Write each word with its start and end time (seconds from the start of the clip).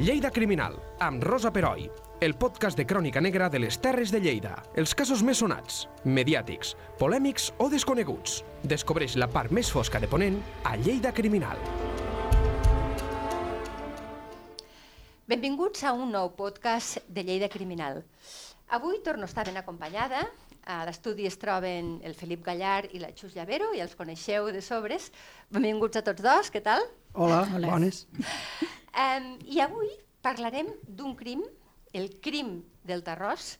Lleida 0.00 0.30
Criminal, 0.30 0.78
amb 1.04 1.20
Rosa 1.22 1.50
Peroi, 1.52 1.82
el 2.24 2.32
podcast 2.40 2.78
de 2.78 2.86
crònica 2.88 3.20
negra 3.20 3.50
de 3.52 3.58
les 3.60 3.76
Terres 3.84 4.08
de 4.08 4.16
Lleida. 4.24 4.54
Els 4.72 4.94
casos 4.96 5.20
més 5.20 5.42
sonats, 5.42 5.82
mediàtics, 6.08 6.70
polèmics 6.96 7.50
o 7.60 7.66
desconeguts. 7.68 8.38
Descobreix 8.64 9.18
la 9.20 9.28
part 9.28 9.52
més 9.52 9.68
fosca 9.68 10.00
de 10.00 10.08
Ponent 10.08 10.38
a 10.64 10.72
Lleida 10.80 11.12
Criminal. 11.12 11.60
Benvinguts 15.28 15.84
a 15.84 15.92
un 15.92 16.16
nou 16.16 16.32
podcast 16.32 17.04
de 17.04 17.28
Lleida 17.28 17.52
Criminal. 17.52 18.00
Avui 18.72 19.02
torno 19.04 19.28
a 19.28 19.30
estar 19.34 19.44
ben 19.52 19.60
acompanyada. 19.60 20.24
A 20.64 20.86
l'estudi 20.88 21.28
es 21.28 21.36
troben 21.36 21.98
el 22.00 22.16
Felip 22.16 22.40
Gallar 22.48 22.86
i 22.88 23.04
la 23.04 23.12
Xus 23.12 23.36
Llavero, 23.36 23.74
i 23.76 23.84
els 23.84 24.00
coneixeu 24.00 24.48
de 24.48 24.64
sobres. 24.64 25.12
Benvinguts 25.52 26.00
a 26.00 26.06
tots 26.08 26.24
dos, 26.24 26.48
què 26.48 26.64
tal? 26.64 26.88
Hola, 27.12 27.44
Hola. 27.52 27.74
bones. 27.76 28.06
Um, 28.90 29.36
I 29.46 29.60
avui 29.62 29.90
parlarem 30.22 30.72
d'un 30.86 31.14
crim, 31.16 31.44
el 31.94 32.10
crim 32.22 32.56
del 32.86 33.04
Tarròs, 33.06 33.54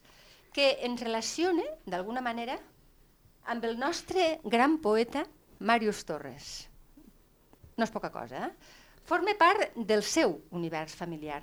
que 0.55 0.73
ens 0.87 1.03
relaciona, 1.07 1.63
d'alguna 1.87 2.23
manera, 2.25 2.57
amb 3.47 3.65
el 3.65 3.79
nostre 3.79 4.41
gran 4.45 4.79
poeta 4.83 5.25
Màrius 5.61 6.03
Torres. 6.09 6.51
No 7.79 7.87
és 7.87 7.95
poca 7.95 8.11
cosa, 8.11 8.49
eh? 8.49 8.77
Forma 9.07 9.33
part 9.39 9.77
del 9.77 10.03
seu 10.03 10.37
univers 10.51 10.95
familiar. 10.99 11.41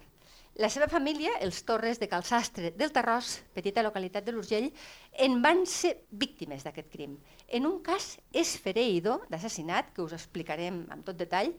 La 0.57 0.69
seva 0.73 0.87
família, 0.89 1.35
els 1.45 1.59
Torres 1.65 1.99
de 2.01 2.07
Calsastre 2.09 2.71
del 2.73 2.91
Tarròs, 2.93 3.35
petita 3.53 3.83
localitat 3.85 4.25
de 4.25 4.33
l'Urgell, 4.33 4.71
en 5.13 5.41
van 5.41 5.65
ser 5.69 5.93
víctimes 6.09 6.63
d'aquest 6.65 6.89
crim. 6.89 7.17
En 7.47 7.67
un 7.69 7.79
cas 7.85 8.15
esfereïdor 8.33 9.27
d'assassinat, 9.29 9.91
que 9.93 10.01
us 10.01 10.15
explicarem 10.17 10.83
amb 10.93 11.05
tot 11.05 11.19
detall, 11.19 11.53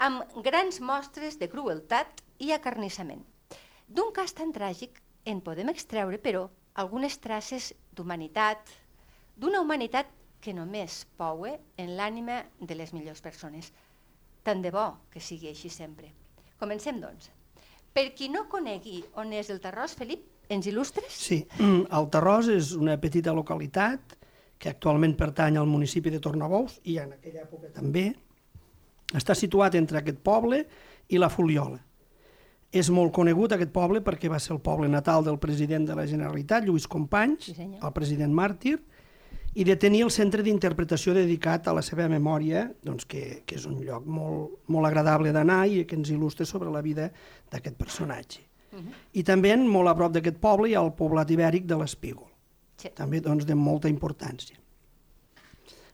amb 0.00 0.24
grans 0.44 0.80
mostres 0.80 1.36
de 1.38 1.48
crueltat 1.52 2.22
i 2.40 2.54
acarnissament. 2.56 3.20
D'un 3.86 4.14
cas 4.16 4.32
tan 4.32 4.52
tràgic 4.54 4.96
en 5.28 5.42
podem 5.44 5.68
extreure, 5.68 6.16
però, 6.16 6.46
algunes 6.80 7.18
traces 7.20 7.74
d'humanitat, 7.92 8.70
d'una 9.36 9.60
humanitat 9.60 10.08
que 10.40 10.54
només 10.56 11.02
poue 11.20 11.52
en 11.76 11.92
l'ànima 11.98 12.40
de 12.60 12.78
les 12.78 12.94
millors 12.96 13.20
persones. 13.20 13.72
Tant 14.42 14.62
de 14.64 14.72
bo 14.72 14.86
que 15.12 15.20
sigui 15.20 15.50
així 15.50 15.68
sempre. 15.68 16.08
Comencem, 16.56 17.00
doncs. 17.02 17.28
Per 17.92 18.06
qui 18.16 18.30
no 18.32 18.46
conegui 18.48 19.02
on 19.20 19.34
és 19.36 19.50
el 19.52 19.60
Tarròs, 19.60 19.98
Felip, 19.98 20.24
ens 20.48 20.66
il·lustres? 20.70 21.12
Sí, 21.12 21.42
mm, 21.58 21.90
el 21.92 22.08
Tarròs 22.08 22.48
és 22.48 22.72
una 22.78 22.96
petita 23.02 23.34
localitat 23.36 24.16
que 24.60 24.72
actualment 24.72 25.16
pertany 25.18 25.58
al 25.58 25.68
municipi 25.68 26.12
de 26.12 26.20
Tornabous 26.20 26.80
i 26.84 26.96
en 27.02 27.12
aquella 27.18 27.44
època 27.44 27.72
també. 27.76 28.14
Està 29.16 29.34
situat 29.34 29.74
entre 29.74 29.98
aquest 29.98 30.20
poble 30.22 30.64
i 31.08 31.18
la 31.18 31.30
Fuliola. 31.32 31.80
És 32.70 32.86
molt 32.94 33.10
conegut 33.10 33.56
aquest 33.56 33.72
poble 33.74 33.98
perquè 34.06 34.30
va 34.30 34.38
ser 34.38 34.54
el 34.54 34.60
poble 34.62 34.88
natal 34.88 35.24
del 35.26 35.40
president 35.42 35.88
de 35.88 35.96
la 35.98 36.06
Generalitat, 36.06 36.64
Lluís 36.64 36.86
Companys, 36.86 37.50
sí, 37.50 37.66
el 37.66 37.92
president 37.96 38.34
màrtir, 38.34 38.76
i 39.58 39.64
de 39.66 39.74
tenir 39.74 40.04
el 40.06 40.12
centre 40.14 40.44
d'interpretació 40.46 41.14
dedicat 41.16 41.66
a 41.66 41.74
la 41.74 41.82
seva 41.82 42.06
memòria, 42.08 42.68
doncs 42.86 43.08
que, 43.10 43.42
que 43.42 43.58
és 43.58 43.66
un 43.66 43.80
lloc 43.82 44.06
molt, 44.06 44.60
molt 44.70 44.86
agradable 44.86 45.32
d'anar 45.34 45.64
i 45.66 45.82
que 45.82 45.98
ens 45.98 46.12
il·lustra 46.14 46.46
sobre 46.46 46.70
la 46.70 46.82
vida 46.86 47.08
d'aquest 47.50 47.76
personatge. 47.76 48.46
Uh 48.70 48.78
-huh. 48.78 48.94
I 49.12 49.22
també 49.24 49.56
molt 49.56 49.88
a 49.88 49.94
prop 49.94 50.12
d'aquest 50.12 50.38
poble 50.38 50.68
hi 50.68 50.74
ha 50.74 50.84
el 50.84 50.92
poblat 50.92 51.30
ibèric 51.30 51.66
de 51.66 51.76
l'Espígol, 51.76 52.28
sí. 52.76 52.90
també 52.94 53.20
doncs, 53.20 53.44
de 53.44 53.54
molta 53.54 53.88
importància. 53.88 54.56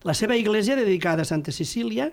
La 0.02 0.12
seva 0.12 0.36
església, 0.36 0.76
dedicada 0.76 1.22
a 1.22 1.24
Santa 1.24 1.50
Cecília, 1.50 2.12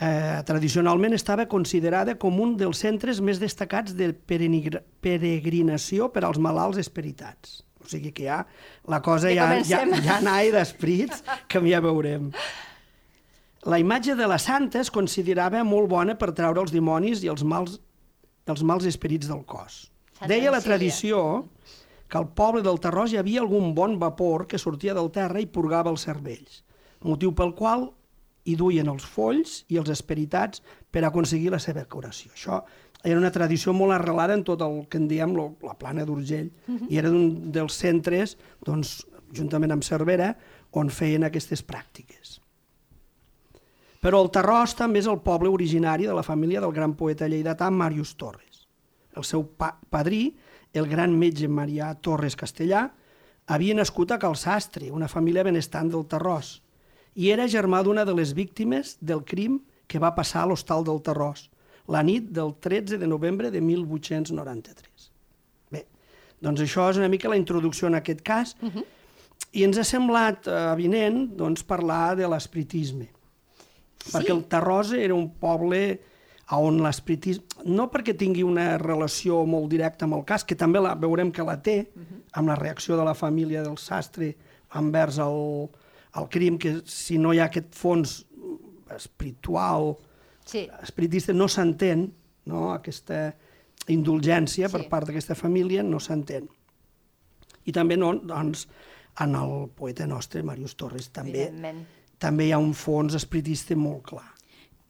eh, 0.00 0.42
tradicionalment 0.48 1.14
estava 1.14 1.46
considerada 1.46 2.16
com 2.18 2.40
un 2.40 2.56
dels 2.56 2.80
centres 2.80 3.20
més 3.20 3.38
destacats 3.38 3.94
de 3.94 4.12
peregrinació 4.16 6.08
per 6.10 6.24
als 6.24 6.40
malalts 6.40 6.80
esperitats 6.80 7.60
sigui 7.90 8.12
que 8.14 8.26
ja 8.28 8.40
la 8.88 9.00
cosa 9.02 9.30
ja, 9.34 9.50
ja, 9.66 9.82
ja 10.04 10.18
nahi 10.24 10.52
d'esprits, 10.54 11.24
que 11.50 11.62
ja 11.66 11.82
veurem. 11.84 12.30
La 13.68 13.80
imatge 13.80 14.16
de 14.16 14.26
la 14.28 14.38
santa 14.40 14.80
es 14.80 14.90
considerava 14.92 15.62
molt 15.68 15.90
bona 15.90 16.16
per 16.16 16.32
treure 16.36 16.62
els 16.62 16.72
dimonis 16.72 17.24
i 17.24 17.30
els 17.32 17.44
mals, 17.44 17.78
els 18.48 18.64
mals 18.64 18.86
esperits 18.88 19.28
del 19.28 19.44
cos. 19.44 19.90
Deia 20.28 20.52
la 20.52 20.62
tradició 20.64 21.46
que 22.10 22.18
al 22.18 22.28
poble 22.36 22.62
del 22.64 22.80
Tarròs 22.82 23.12
hi 23.12 23.20
havia 23.20 23.42
algun 23.44 23.74
bon 23.76 23.98
vapor 24.00 24.46
que 24.48 24.58
sortia 24.58 24.96
del 24.96 25.12
terra 25.14 25.40
i 25.40 25.48
purgava 25.48 25.92
els 25.92 26.04
cervells, 26.08 26.62
motiu 27.04 27.32
pel 27.36 27.54
qual 27.56 27.90
hi 28.44 28.56
duien 28.56 28.88
els 28.88 29.04
folls 29.04 29.64
i 29.68 29.78
els 29.80 29.90
esperitats 29.92 30.62
per 30.90 31.04
aconseguir 31.04 31.50
la 31.52 31.60
seva 31.62 31.84
curació. 31.84 32.32
Això 32.34 32.62
era 33.02 33.18
una 33.18 33.32
tradició 33.32 33.72
molt 33.72 33.94
arrelada 33.96 34.36
en 34.36 34.44
tot 34.44 34.62
el 34.64 34.82
que 34.90 35.00
en 35.00 35.08
diem 35.08 35.34
lo, 35.36 35.54
la 35.64 35.76
plana 35.78 36.04
d'Urgell, 36.04 36.50
uh 36.66 36.74
-huh. 36.74 36.86
i 36.90 36.98
era 36.98 37.10
un 37.10 37.52
dels 37.52 37.74
centres, 37.74 38.36
doncs, 38.64 39.06
juntament 39.32 39.72
amb 39.72 39.84
Cervera, 39.84 40.36
on 40.72 40.90
feien 40.90 41.24
aquestes 41.24 41.66
pràctiques. 41.66 42.40
Però 44.00 44.22
el 44.22 44.30
Tarròs 44.30 44.74
també 44.76 44.98
és 44.98 45.06
el 45.06 45.20
poble 45.20 45.48
originari 45.48 46.06
de 46.06 46.14
la 46.14 46.22
família 46.22 46.60
del 46.60 46.72
gran 46.72 46.94
poeta 46.94 47.28
lleidatà 47.28 47.70
Màrius 47.70 48.14
Torres. 48.16 48.68
El 49.16 49.24
seu 49.24 49.44
pa 49.44 49.78
padrí, 49.90 50.36
el 50.72 50.86
gran 50.86 51.18
metge 51.18 51.48
Marià 51.48 51.94
Torres 52.00 52.36
Castellà, 52.36 52.90
havia 53.46 53.74
nascut 53.74 54.10
a 54.10 54.18
Calsastre, 54.18 54.90
una 54.90 55.08
família 55.08 55.42
benestant 55.42 55.90
del 55.90 56.06
Tarròs, 56.06 56.62
i 57.14 57.30
era 57.30 57.48
germà 57.50 57.82
d'una 57.82 58.04
de 58.04 58.14
les 58.14 58.32
víctimes 58.36 58.96
del 59.00 59.24
crim 59.24 59.60
que 59.90 59.98
va 59.98 60.14
passar 60.14 60.44
a 60.44 60.50
l'hostal 60.50 60.84
del 60.86 61.00
Tarròs, 61.02 61.48
la 61.90 62.02
nit 62.06 62.30
del 62.30 62.54
13 62.62 62.98
de 63.00 63.08
novembre 63.10 63.50
de 63.50 63.60
1893. 63.60 65.08
Bé, 65.74 65.84
doncs 66.40 66.62
això 66.62 66.90
és 66.92 67.00
una 67.00 67.10
mica 67.10 67.30
la 67.30 67.38
introducció 67.40 67.90
en 67.90 67.98
aquest 67.98 68.22
cas, 68.22 68.54
uh 68.62 68.68
-huh. 68.68 68.84
i 69.52 69.64
ens 69.64 69.78
ha 69.78 69.84
semblat 69.84 70.46
evident 70.46 71.36
doncs, 71.36 71.62
parlar 71.62 72.16
de 72.16 72.28
l'espiritisme. 72.28 73.08
Sí. 74.04 74.12
Perquè 74.12 74.30
el 74.30 74.44
Tarrosa 74.44 74.96
era 74.96 75.14
un 75.14 75.28
poble 75.30 76.00
on 76.50 76.82
l'espiritisme, 76.82 77.44
no 77.64 77.90
perquè 77.90 78.16
tingui 78.16 78.42
una 78.42 78.78
relació 78.78 79.44
molt 79.46 79.68
directa 79.70 80.04
amb 80.04 80.14
el 80.14 80.24
cas, 80.24 80.44
que 80.44 80.56
també 80.56 80.80
la 80.80 80.94
veurem 80.94 81.30
que 81.30 81.42
la 81.42 81.62
té, 81.62 81.90
uh 81.94 82.00
-huh. 82.00 82.22
amb 82.32 82.48
la 82.48 82.56
reacció 82.56 82.96
de 82.96 83.04
la 83.04 83.14
família 83.14 83.62
del 83.62 83.78
sastre 83.78 84.36
envers 84.74 85.18
el, 85.18 85.68
el 86.16 86.28
crim, 86.28 86.58
que 86.58 86.80
si 86.88 87.18
no 87.18 87.34
hi 87.34 87.40
ha 87.40 87.48
aquest 87.50 87.74
fons 87.78 88.16
espiritual, 88.94 89.92
sí. 90.46 90.66
espiritista 90.82 91.34
no 91.36 91.46
s'entén, 91.48 92.08
no? 92.50 92.70
aquesta 92.74 93.28
indulgència 93.90 94.68
sí. 94.68 94.72
per 94.74 94.88
part 94.90 95.10
d'aquesta 95.10 95.36
família 95.38 95.84
no 95.86 96.00
s'entén. 96.02 96.48
I 97.68 97.74
també 97.76 97.98
no, 98.00 98.14
doncs, 98.16 98.66
en 99.20 99.36
el 99.36 99.54
poeta 99.76 100.06
nostre, 100.08 100.42
Marius 100.46 100.76
Torres, 100.80 101.10
també, 101.14 101.50
també 102.20 102.48
hi 102.48 102.54
ha 102.54 102.60
un 102.62 102.72
fons 102.74 103.16
espiritista 103.18 103.76
molt 103.78 104.04
clar. 104.10 104.26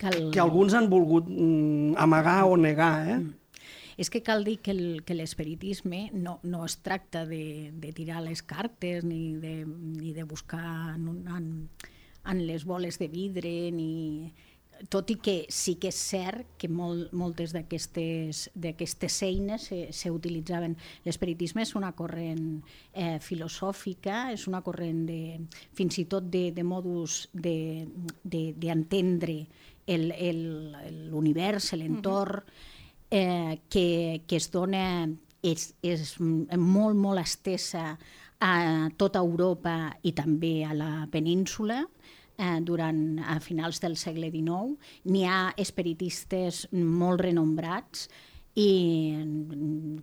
Cal... 0.01 0.31
Que 0.33 0.41
alguns 0.41 0.75
han 0.77 0.89
volgut 0.93 1.29
mm, 1.29 1.97
amagar 2.01 2.45
o 2.49 2.57
negar, 2.57 2.95
eh? 3.09 3.19
Mm. 3.19 3.40
És 4.01 4.09
que 4.09 4.23
cal 4.25 4.47
dir 4.47 4.63
que 4.65 4.73
l'espiritisme 4.73 6.07
no, 6.17 6.39
no 6.43 6.63
es 6.65 6.79
tracta 6.81 7.27
de, 7.29 7.69
de 7.77 7.91
tirar 7.93 8.23
les 8.25 8.41
cartes 8.41 9.05
ni 9.05 9.35
de, 9.37 9.67
ni 9.67 10.15
de 10.17 10.25
buscar 10.25 10.95
en, 10.95 11.29
en, 11.29 11.51
en 12.25 12.41
les 12.47 12.65
boles 12.65 12.97
de 12.99 13.11
vidre 13.13 13.53
ni 13.77 14.33
tot 14.89 15.13
i 15.13 15.19
que 15.21 15.35
sí 15.53 15.75
que 15.77 15.93
és 15.93 16.01
cert 16.01 16.57
que 16.57 16.71
molt, 16.73 17.13
moltes 17.13 17.53
d'aquestes 17.53 19.21
eines 19.27 19.69
s'utilitzaven. 19.69 20.79
L'espiritisme 21.05 21.61
és 21.67 21.75
una 21.77 21.93
corrent 21.93 22.63
eh, 22.95 23.19
filosòfica, 23.21 24.31
és 24.33 24.49
una 24.49 24.63
corrent 24.65 25.05
de, 25.11 25.45
fins 25.77 26.01
i 26.01 26.09
tot 26.09 26.33
de, 26.33 26.47
de 26.57 26.65
modus 26.65 27.27
d'entendre 27.35 29.43
l'univers, 29.91 31.75
l'entorn, 31.77 32.47
eh, 33.11 33.61
que, 33.69 34.23
que 34.27 34.39
es 34.39 34.51
dona, 34.53 35.09
és, 35.43 35.71
és 35.83 36.17
molt, 36.21 36.97
molt 36.97 37.23
estesa 37.23 37.95
a 38.41 38.55
tota 38.97 39.21
Europa 39.21 39.93
i 40.07 40.15
també 40.17 40.61
a 40.65 40.75
la 40.77 40.93
península, 41.13 41.83
eh, 42.41 42.59
durant 42.65 43.21
a 43.21 43.39
finals 43.45 43.81
del 43.83 43.97
segle 44.01 44.31
XIX. 44.33 44.77
N'hi 45.11 45.25
ha 45.29 45.53
espiritistes 45.61 46.67
molt 46.73 47.27
renombrats 47.27 48.09
i 48.59 49.15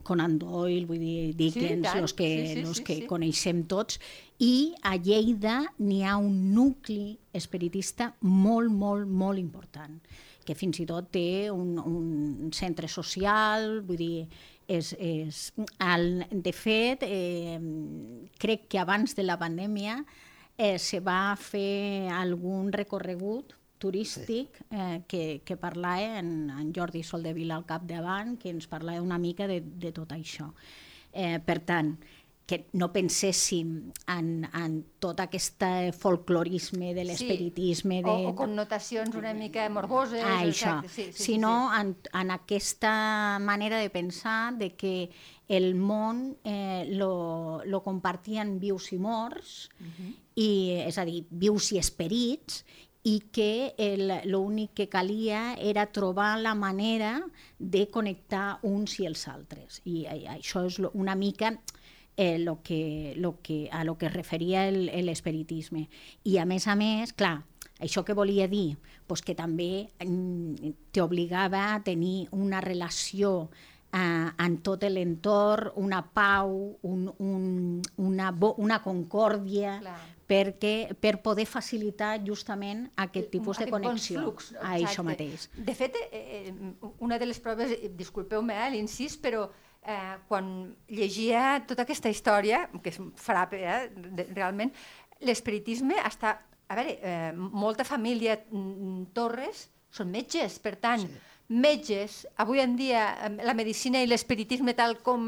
Conan 0.07 0.38
Doyle, 0.39 0.86
vull 0.88 1.01
dir, 1.01 1.33
Dickens, 1.36 1.89
sí, 1.89 2.00
els 2.00 2.13
que, 2.15 2.30
sí, 2.30 2.53
sí, 2.53 2.62
los 2.63 2.80
sí, 2.80 2.86
que 2.88 2.95
sí. 3.01 3.07
coneixem 3.10 3.65
tots, 3.68 4.00
i 4.39 4.71
a 4.88 4.95
Lleida 4.95 5.60
n'hi 5.83 6.03
ha 6.07 6.15
un 6.21 6.53
nucli 6.56 7.18
espiritista 7.36 8.13
molt, 8.21 8.71
molt, 8.71 9.10
molt 9.10 9.42
important, 9.42 10.00
que 10.47 10.55
fins 10.55 10.79
i 10.79 10.88
tot 10.88 11.11
té 11.11 11.51
un, 11.51 11.75
un 11.81 12.53
centre 12.55 12.88
social, 12.88 13.81
vull 13.88 13.99
dir, 13.99 14.27
és, 14.67 14.94
és, 14.99 15.41
el, 15.83 16.23
de 16.31 16.53
fet, 16.55 17.03
eh, 17.03 17.59
crec 18.39 18.67
que 18.71 18.79
abans 18.79 19.15
de 19.15 19.27
la 19.27 19.38
pandèmia 19.39 19.99
eh, 20.57 20.77
se 20.79 20.99
va 21.03 21.35
fer 21.39 22.09
algun 22.11 22.71
recorregut 22.75 23.55
turístic 23.77 24.57
eh, 24.71 25.03
que, 25.07 25.41
que 25.45 25.57
parlava 25.57 26.19
en, 26.19 26.50
en 26.50 26.73
Jordi 26.73 27.03
Soldevila 27.03 27.55
al 27.55 27.67
capdavant, 27.69 28.35
que 28.41 28.50
ens 28.50 28.67
parlava 28.67 29.05
una 29.05 29.21
mica 29.21 29.47
de, 29.47 29.61
de 29.61 29.93
tot 29.93 30.11
això. 30.15 30.50
Eh, 31.13 31.39
per 31.45 31.59
tant, 31.65 31.93
que 32.47 32.69
no 32.79 32.88
penséssim 32.95 33.91
en, 34.07 34.27
en 34.55 34.77
tot 35.03 35.19
aquest 35.19 35.65
folclorisme 35.99 36.94
de 36.95 37.03
l'espiritisme. 37.03 37.99
Sí. 37.99 38.05
De... 38.05 38.13
O, 38.13 38.31
o 38.31 38.35
connotacions 38.39 39.17
una 39.19 39.33
mica 39.35 39.67
morboses. 39.69 40.23
Ah, 40.23 40.39
això, 40.45 40.77
sí, 40.88 41.09
sí, 41.11 41.25
sinó 41.27 41.67
sí, 41.67 41.75
sí. 41.75 41.81
En, 41.81 42.21
en 42.21 42.31
aquesta 42.31 42.94
manera 43.44 43.83
de 43.83 43.91
pensar 43.91 44.55
de 44.55 44.71
que 44.79 45.09
el 45.47 45.75
món 45.75 46.38
eh, 46.47 46.88
lo, 46.88 47.61
lo 47.65 47.83
compartien 47.83 48.57
vius 48.63 48.93
i 48.95 48.97
morts, 48.97 49.69
uh 49.79 49.85
-huh. 49.85 50.13
i, 50.35 50.50
és 50.88 50.97
a 50.97 51.03
dir, 51.03 51.25
vius 51.29 51.73
i 51.73 51.83
esperits, 51.83 52.63
i 53.03 53.19
que 53.31 53.75
l'únic 54.25 54.73
que 54.73 54.88
calia 54.89 55.53
era 55.59 55.85
trobar 55.91 56.39
la 56.39 56.55
manera 56.55 57.21
de 57.57 57.88
connectar 57.88 58.59
uns 58.63 59.00
i 59.00 59.05
els 59.05 59.27
altres. 59.27 59.81
I, 59.85 60.03
i 60.03 60.27
això 60.27 60.65
és 60.67 60.79
una 60.93 61.15
mica 61.15 61.53
eh, 62.17 62.39
lo 62.39 62.61
que, 62.63 63.13
lo 63.15 63.41
que, 63.41 63.69
a 63.71 63.83
lo 63.83 63.97
que 63.97 64.07
es 64.07 64.13
referia 64.13 64.65
l'espiritisme. 64.71 65.87
I 66.25 66.39
a 66.41 66.45
més 66.49 66.67
a 66.67 66.75
més, 66.75 67.13
clar, 67.13 67.45
això 67.79 68.03
que 68.03 68.17
volia 68.17 68.49
dir? 68.49 68.75
Pues 69.07 69.21
que 69.21 69.37
també 69.37 69.87
mm, 70.03 70.73
t'obligava 70.91 71.75
a 71.75 71.83
tenir 71.85 72.27
una 72.33 72.59
relació 72.59 73.49
eh, 73.93 74.27
en 74.45 74.57
tot 74.65 74.83
l'entorn, 74.89 75.71
una 75.77 76.01
pau, 76.01 76.79
un, 76.81 77.07
un, 77.19 77.81
una, 77.97 78.31
bo, 78.31 78.55
una 78.57 78.81
concòrdia, 78.81 79.77
Clar. 79.85 79.99
perquè, 80.27 80.73
per 80.99 81.19
poder 81.23 81.45
facilitar 81.47 82.17
justament 82.25 82.87
aquest 82.97 83.29
tipus 83.31 83.61
aquest 83.61 83.69
de 83.69 83.77
connexió 83.77 84.25
flux, 84.25 84.51
a 84.57 84.73
això 84.81 85.05
mateix. 85.05 85.47
De 85.53 85.77
fet, 85.77 85.95
eh, 86.11 86.51
una 86.99 87.21
de 87.21 87.29
les 87.29 87.39
proves, 87.39 87.77
disculpeu-me 87.95 88.57
eh, 88.57 88.69
l'incís, 88.73 89.21
però 89.21 89.45
eh, 89.47 89.66
quan 90.28 90.75
llegia 90.92 91.62
tota 91.68 91.86
aquesta 91.88 92.12
història, 92.12 92.66
que 92.84 92.92
és 92.92 93.00
frappe, 93.16 93.62
eh, 93.63 93.88
de, 93.95 94.28
realment, 94.36 94.74
l'espiritisme 95.24 95.98
està... 96.04 96.38
A 96.68 96.75
veure, 96.75 96.98
eh, 97.00 97.31
molta 97.31 97.86
família 97.88 98.34
mm, 98.36 99.13
Torres 99.16 99.69
són 99.88 100.10
metges, 100.12 100.57
per 100.60 100.74
tant, 100.84 101.06
sí. 101.06 101.22
metges, 101.63 102.18
avui 102.44 102.60
en 102.60 102.74
dia 102.75 103.06
la 103.39 103.54
medicina 103.56 104.01
i 104.04 104.10
l'espiritisme 104.10 104.74
tal 104.75 104.98
com 105.00 105.24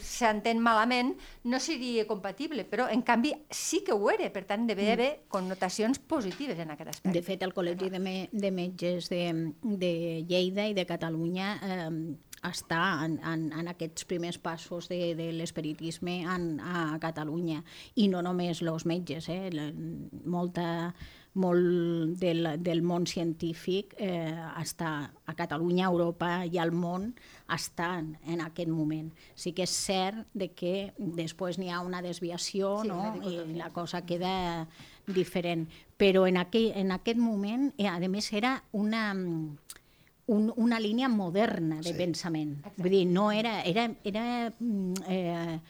s'entén 0.00 0.56
malament 0.64 1.12
no 1.52 1.60
seria 1.60 2.06
compatible, 2.08 2.64
però 2.64 2.88
en 2.88 3.04
canvi 3.04 3.34
sí 3.52 3.82
que 3.84 3.92
ho 3.92 4.08
era, 4.08 4.30
per 4.32 4.46
tant 4.48 4.64
devia 4.70 4.94
mm. 4.94 4.96
haver 4.96 5.10
connotacions 5.28 6.00
positives 6.00 6.64
en 6.64 6.72
aquest 6.72 6.94
aspecte. 6.94 7.18
De 7.18 7.26
fet, 7.28 7.44
el 7.44 7.52
Col·legi 7.52 7.92
de, 7.92 8.00
me 8.00 8.16
de 8.32 8.54
Metges 8.56 9.12
de, 9.12 9.22
de 9.60 9.92
Lleida 10.24 10.64
i 10.64 10.72
de 10.72 10.88
Catalunya 10.88 11.52
eh, 11.60 11.92
està 12.46 13.04
en, 13.04 13.18
en, 13.26 13.48
en 13.52 13.68
aquests 13.72 14.06
primers 14.08 14.38
passos 14.40 14.88
de, 14.88 15.14
de 15.18 15.30
l'espiritisme 15.36 16.22
a 16.24 16.98
Catalunya. 17.02 17.62
I 18.00 18.08
no 18.12 18.22
només 18.24 18.62
els 18.64 18.86
metges, 18.88 19.28
eh? 19.28 19.50
molta, 20.24 20.94
molt 21.34 22.16
del, 22.18 22.48
del 22.58 22.82
món 22.82 23.06
científic 23.06 23.94
eh, 23.98 24.34
està 24.58 24.92
a 25.26 25.34
Catalunya, 25.38 25.86
a 25.86 25.92
Europa 25.92 26.30
i 26.46 26.58
al 26.58 26.72
món 26.72 27.12
estan 27.52 28.16
en 28.26 28.40
aquest 28.42 28.70
moment. 28.70 29.12
Sí 29.34 29.52
que 29.54 29.66
és 29.68 29.74
cert 29.74 30.26
de 30.34 30.50
que 30.56 30.92
després 30.96 31.60
n'hi 31.60 31.70
ha 31.70 31.84
una 31.86 32.02
desviació 32.02 32.80
sí, 32.82 32.90
no? 32.90 33.14
i 33.22 33.44
la 33.58 33.70
cosa 33.74 34.02
queda 34.06 34.66
diferent. 35.06 35.68
Però 36.00 36.26
en 36.26 36.40
aquell, 36.40 36.72
en 36.74 36.90
aquest 36.96 37.20
moment, 37.20 37.70
eh, 37.78 37.86
a 37.86 37.98
més, 38.08 38.32
era 38.32 38.62
una 38.72 39.12
un, 40.30 40.52
una 40.56 40.80
línia 40.80 41.08
moderna 41.08 41.82
de 41.82 41.92
sí. 41.92 41.98
pensament. 41.98 42.56
Exacte. 42.58 42.82
Vull 42.82 42.96
dir, 42.96 43.04
no 43.10 43.30
era... 43.32 43.60
era, 43.62 43.90
era 44.04 44.26
mm, 44.58 45.06
eh, 45.08 45.60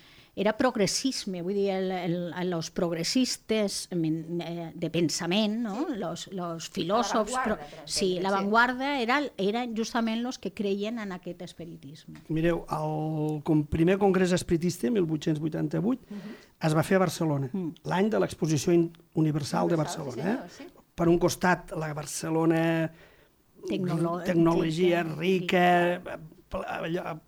era 0.40 0.54
progressisme, 0.56 1.42
vull 1.42 1.56
dir, 1.58 1.66
el, 1.74 1.90
el, 1.90 2.52
els 2.54 2.70
progressistes 2.72 3.80
eh, 3.92 4.70
de 4.72 4.90
pensament, 4.92 5.56
no? 5.66 5.74
Sí. 5.88 5.96
Los, 6.00 6.26
los 6.32 6.68
filòsofs... 6.72 7.34
Pro... 7.44 7.56
Sí, 7.84 8.12
l'avantguarda 8.22 8.94
era, 9.02 9.18
era 9.36 9.66
justament 9.76 10.22
els 10.24 10.38
que 10.40 10.54
creien 10.56 11.00
en 11.02 11.12
aquest 11.16 11.42
espiritisme. 11.44 12.22
Mireu, 12.32 12.62
el 12.72 13.66
primer 13.68 13.98
congrés 14.00 14.32
espiritista, 14.36 14.90
1888, 14.94 16.08
uh 16.08 16.16
-huh. 16.16 16.34
es 16.68 16.76
va 16.76 16.86
fer 16.86 16.96
a 16.96 17.04
Barcelona, 17.04 17.50
uh 17.52 17.56
mm. 17.56 17.68
-huh. 17.68 17.90
l'any 17.90 18.08
de 18.08 18.20
l'exposició 18.20 18.72
universal, 18.72 18.94
universal 19.14 19.68
de 19.68 19.76
Barcelona. 19.76 20.22
Sí, 20.48 20.62
eh? 20.62 20.66
sí. 20.70 20.80
Per 20.94 21.08
un 21.08 21.18
costat, 21.18 21.72
la 21.76 21.92
Barcelona 21.92 22.92
Tecnolo 23.68 24.20
tecnologia 24.26 25.02
rica, 25.04 26.00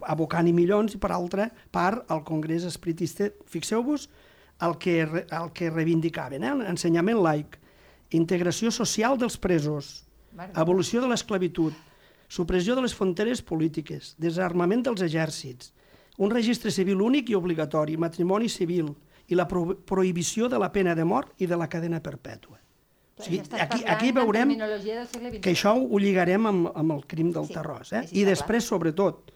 abocant 0.08 0.48
i 0.48 0.54
milions, 0.56 0.94
i 0.96 1.00
per 1.00 1.12
altra 1.14 1.48
part 1.70 2.10
el 2.10 2.22
Congrés 2.26 2.66
Espiritista, 2.68 3.30
fixeu-vos 3.46 4.08
el 4.62 4.78
que, 4.78 5.02
el 5.02 5.52
que 5.54 5.70
reivindicaven, 5.70 6.44
eh? 6.44 6.54
ensenyament 6.70 7.20
laic, 7.22 7.58
integració 8.14 8.70
social 8.70 9.18
dels 9.18 9.38
presos, 9.40 10.02
evolució 10.56 11.02
de 11.02 11.10
l'esclavitud, 11.10 11.74
supressió 12.32 12.76
de 12.76 12.84
les 12.84 12.94
fronteres 12.96 13.42
polítiques, 13.44 14.14
desarmament 14.22 14.84
dels 14.86 15.02
exèrcits, 15.04 15.72
un 16.18 16.30
registre 16.30 16.70
civil 16.70 17.00
únic 17.02 17.30
i 17.30 17.36
obligatori, 17.36 17.96
matrimoni 17.96 18.48
civil 18.52 18.92
i 19.28 19.38
la 19.38 19.46
pro 19.48 19.76
prohibició 19.88 20.48
de 20.48 20.60
la 20.60 20.70
pena 20.72 20.94
de 20.94 21.04
mort 21.08 21.32
i 21.40 21.48
de 21.48 21.56
la 21.56 21.68
cadena 21.68 22.02
perpètua. 22.04 22.60
O 23.22 23.28
sigui, 23.28 23.40
aquí, 23.62 23.84
aquí 23.88 24.10
veurem 24.16 24.52
que 25.40 25.52
això 25.54 25.76
ho 25.78 26.00
lligarem 26.02 26.48
amb, 26.50 26.72
amb 26.74 26.96
el 26.96 27.06
crim 27.08 27.30
del 27.34 27.46
sí, 27.48 27.56
Tarròs. 27.56 27.92
Eh? 27.94 28.02
Sí, 28.08 28.18
I 28.20 28.26
després, 28.28 28.66
clar. 28.66 28.68
sobretot, 28.74 29.32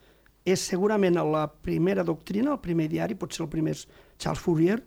és 0.46 0.62
segurament 0.62 1.18
la 1.30 1.46
primera 1.48 2.04
doctrina, 2.06 2.52
el 2.54 2.60
primer 2.62 2.88
diari, 2.92 3.16
potser 3.18 3.44
el 3.46 3.50
primer 3.52 3.76
Charles 4.18 4.42
Fourier, 4.42 4.80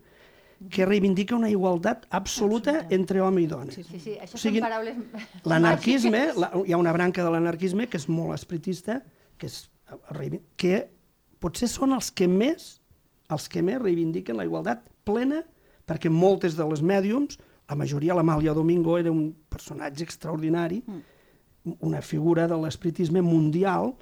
que 0.70 0.84
reivindica 0.84 1.34
una 1.34 1.48
igualtat 1.48 2.04
absoluta, 2.10 2.74
absoluta. 2.76 2.94
entre 2.94 3.22
home 3.24 3.42
i 3.42 3.46
dona. 3.48 3.72
Sí, 3.72 3.82
sí, 3.82 4.00
sí. 4.00 4.18
això 4.20 4.36
o 4.36 4.40
sigui, 4.42 4.60
són 4.60 4.68
paraules 4.68 5.46
L'anarquisme, 5.48 6.20
la, 6.36 6.50
hi 6.66 6.76
ha 6.76 6.80
una 6.80 6.92
branca 6.92 7.24
de 7.24 7.32
l'anarquisme 7.32 7.88
que 7.88 7.96
és 7.96 8.06
molt 8.12 8.36
espiritista, 8.36 8.98
que, 9.40 9.48
és, 9.48 9.70
que 10.60 10.82
potser 11.40 11.70
són 11.72 11.96
els 11.96 12.12
que 12.12 12.28
més 12.28 12.76
els 13.30 13.46
que 13.50 13.62
més 13.62 13.80
reivindiquen 13.80 14.38
la 14.38 14.46
igualtat 14.46 14.82
plena, 15.06 15.44
perquè 15.88 16.10
moltes 16.12 16.56
de 16.58 16.66
les 16.66 16.82
mèdiums 16.82 17.38
la 17.70 17.78
majoria, 17.78 18.16
l'Amàlia 18.18 18.54
Domingo 18.56 18.96
era 18.98 19.12
un 19.14 19.30
personatge 19.48 20.02
extraordinari, 20.02 20.82
mm. 20.82 21.76
una 21.86 22.00
figura 22.02 22.48
de 22.50 22.58
l'espiritisme 22.58 23.22
mundial, 23.22 23.94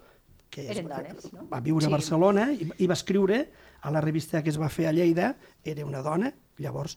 que 0.48 0.64
es, 0.72 0.80
dones, 0.80 1.28
no? 1.34 1.44
va 1.50 1.60
viure 1.60 1.84
sí. 1.84 1.90
a 1.90 1.92
Barcelona 1.92 2.46
i, 2.54 2.70
i 2.80 2.88
va 2.88 2.96
escriure 2.96 3.42
a 3.84 3.92
la 3.92 4.00
revista 4.00 4.40
que 4.42 4.48
es 4.48 4.56
va 4.56 4.70
fer 4.72 4.88
a 4.88 4.94
Lleida, 4.96 5.34
era 5.62 5.84
una 5.84 6.00
dona, 6.02 6.32
llavors 6.58 6.96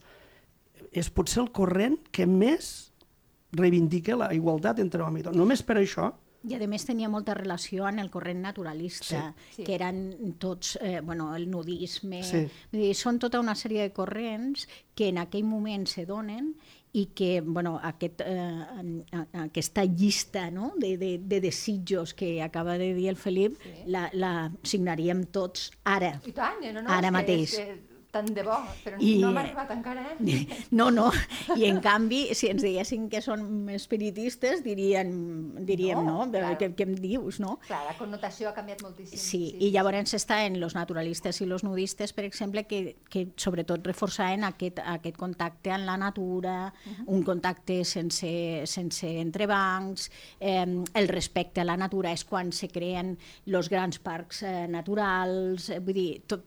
és 0.92 1.12
potser 1.14 1.42
el 1.44 1.52
corrent 1.56 1.98
que 2.16 2.26
més 2.28 2.92
reivindica 3.56 4.16
la 4.18 4.32
igualtat 4.36 4.80
entre 4.80 5.04
home 5.04 5.20
i 5.20 5.26
dona. 5.26 5.38
Només 5.38 5.64
per 5.64 5.78
això 5.80 6.10
i 6.50 6.56
a 6.58 6.68
més 6.70 6.86
tenia 6.88 7.10
molta 7.12 7.36
relació 7.38 7.86
amb 7.86 8.02
el 8.02 8.10
corrent 8.14 8.42
naturalista, 8.42 9.28
sí. 9.54 9.66
que 9.66 9.76
eren 9.76 10.36
tots, 10.42 10.78
eh, 10.82 11.00
bueno, 11.06 11.36
el 11.36 11.50
nudisme... 11.52 12.24
Sí. 12.26 12.46
Vull 12.72 12.86
dir, 12.88 12.94
són 12.98 13.20
tota 13.22 13.42
una 13.42 13.54
sèrie 13.58 13.86
de 13.86 13.94
corrents 13.94 14.66
que 14.98 15.12
en 15.12 15.22
aquell 15.22 15.46
moment 15.46 15.86
se 15.90 16.08
donen 16.10 16.54
i 16.98 17.06
que 17.16 17.40
bueno, 17.42 17.78
aquest, 17.82 18.24
eh, 18.26 19.22
aquesta 19.46 19.86
llista 19.86 20.50
no? 20.52 20.74
de, 20.78 20.98
de, 20.98 21.12
de 21.20 21.40
desitjos 21.40 22.14
que 22.14 22.42
acaba 22.44 22.78
de 22.78 22.94
dir 22.98 23.08
el 23.10 23.16
Felip 23.16 23.56
sí. 23.62 23.78
la, 23.94 24.10
la 24.12 24.34
signaríem 24.64 25.24
tots 25.32 25.70
ara, 25.88 26.18
I 26.28 26.36
tant, 26.36 26.60
no, 26.66 26.82
no, 26.82 26.92
ara 26.92 27.14
mateix. 27.16 27.56
Que, 27.56 27.66
que 27.70 27.91
tant 28.12 28.28
de 28.36 28.44
bo, 28.44 28.58
però 28.84 29.00
I, 29.00 29.14
no 29.24 29.32
m'ha 29.32 29.44
arribat 29.46 29.72
encara, 29.74 30.04
eh? 30.12 30.40
No, 30.78 30.90
no, 30.92 31.10
i 31.56 31.66
en 31.68 31.80
canvi, 31.84 32.22
si 32.38 32.50
ens 32.52 32.64
diguessin 32.64 33.08
que 33.12 33.22
són 33.24 33.70
espiritistes, 33.72 34.64
dirien, 34.66 35.12
diríem, 35.68 36.00
no, 36.04 36.26
no? 36.26 36.30
Clar. 36.32 36.54
Què, 36.60 36.72
què 36.76 36.88
em 36.88 36.96
dius, 37.00 37.40
no? 37.44 37.58
Clar, 37.68 37.82
la 37.88 37.96
connotació 38.00 38.50
ha 38.50 38.56
canviat 38.56 38.84
moltíssim. 38.86 39.20
Sí, 39.20 39.42
sí 39.56 39.68
i 39.68 39.72
llavors 39.74 40.12
sí. 40.12 40.20
està 40.20 40.42
en 40.46 40.58
els 40.60 40.76
naturalistes 40.76 41.42
i 41.42 41.48
els 41.48 41.66
nudistes, 41.68 42.14
per 42.16 42.26
exemple, 42.28 42.66
que, 42.68 42.82
que 43.12 43.26
sobretot 43.40 43.88
reforçaven 43.88 44.46
aquest, 44.48 44.82
aquest 44.96 45.20
contacte 45.20 45.74
amb 45.76 45.88
la 45.88 45.98
natura, 46.00 46.58
uh 46.72 46.92
-huh. 46.92 47.08
un 47.16 47.24
contacte 47.24 47.84
sense, 47.86 48.64
sense 48.66 49.08
entrebancs, 49.22 50.12
eh, 50.40 50.66
el 50.94 51.08
respecte 51.08 51.62
a 51.62 51.66
la 51.66 51.78
natura 51.78 52.12
és 52.12 52.26
quan 52.26 52.52
se 52.52 52.68
creen 52.68 53.18
els 53.46 53.70
grans 53.70 54.00
parcs 54.00 54.44
eh, 54.44 54.68
naturals, 54.68 55.70
eh, 55.70 55.80
vull 55.80 55.94
dir, 55.94 56.22
tot, 56.28 56.46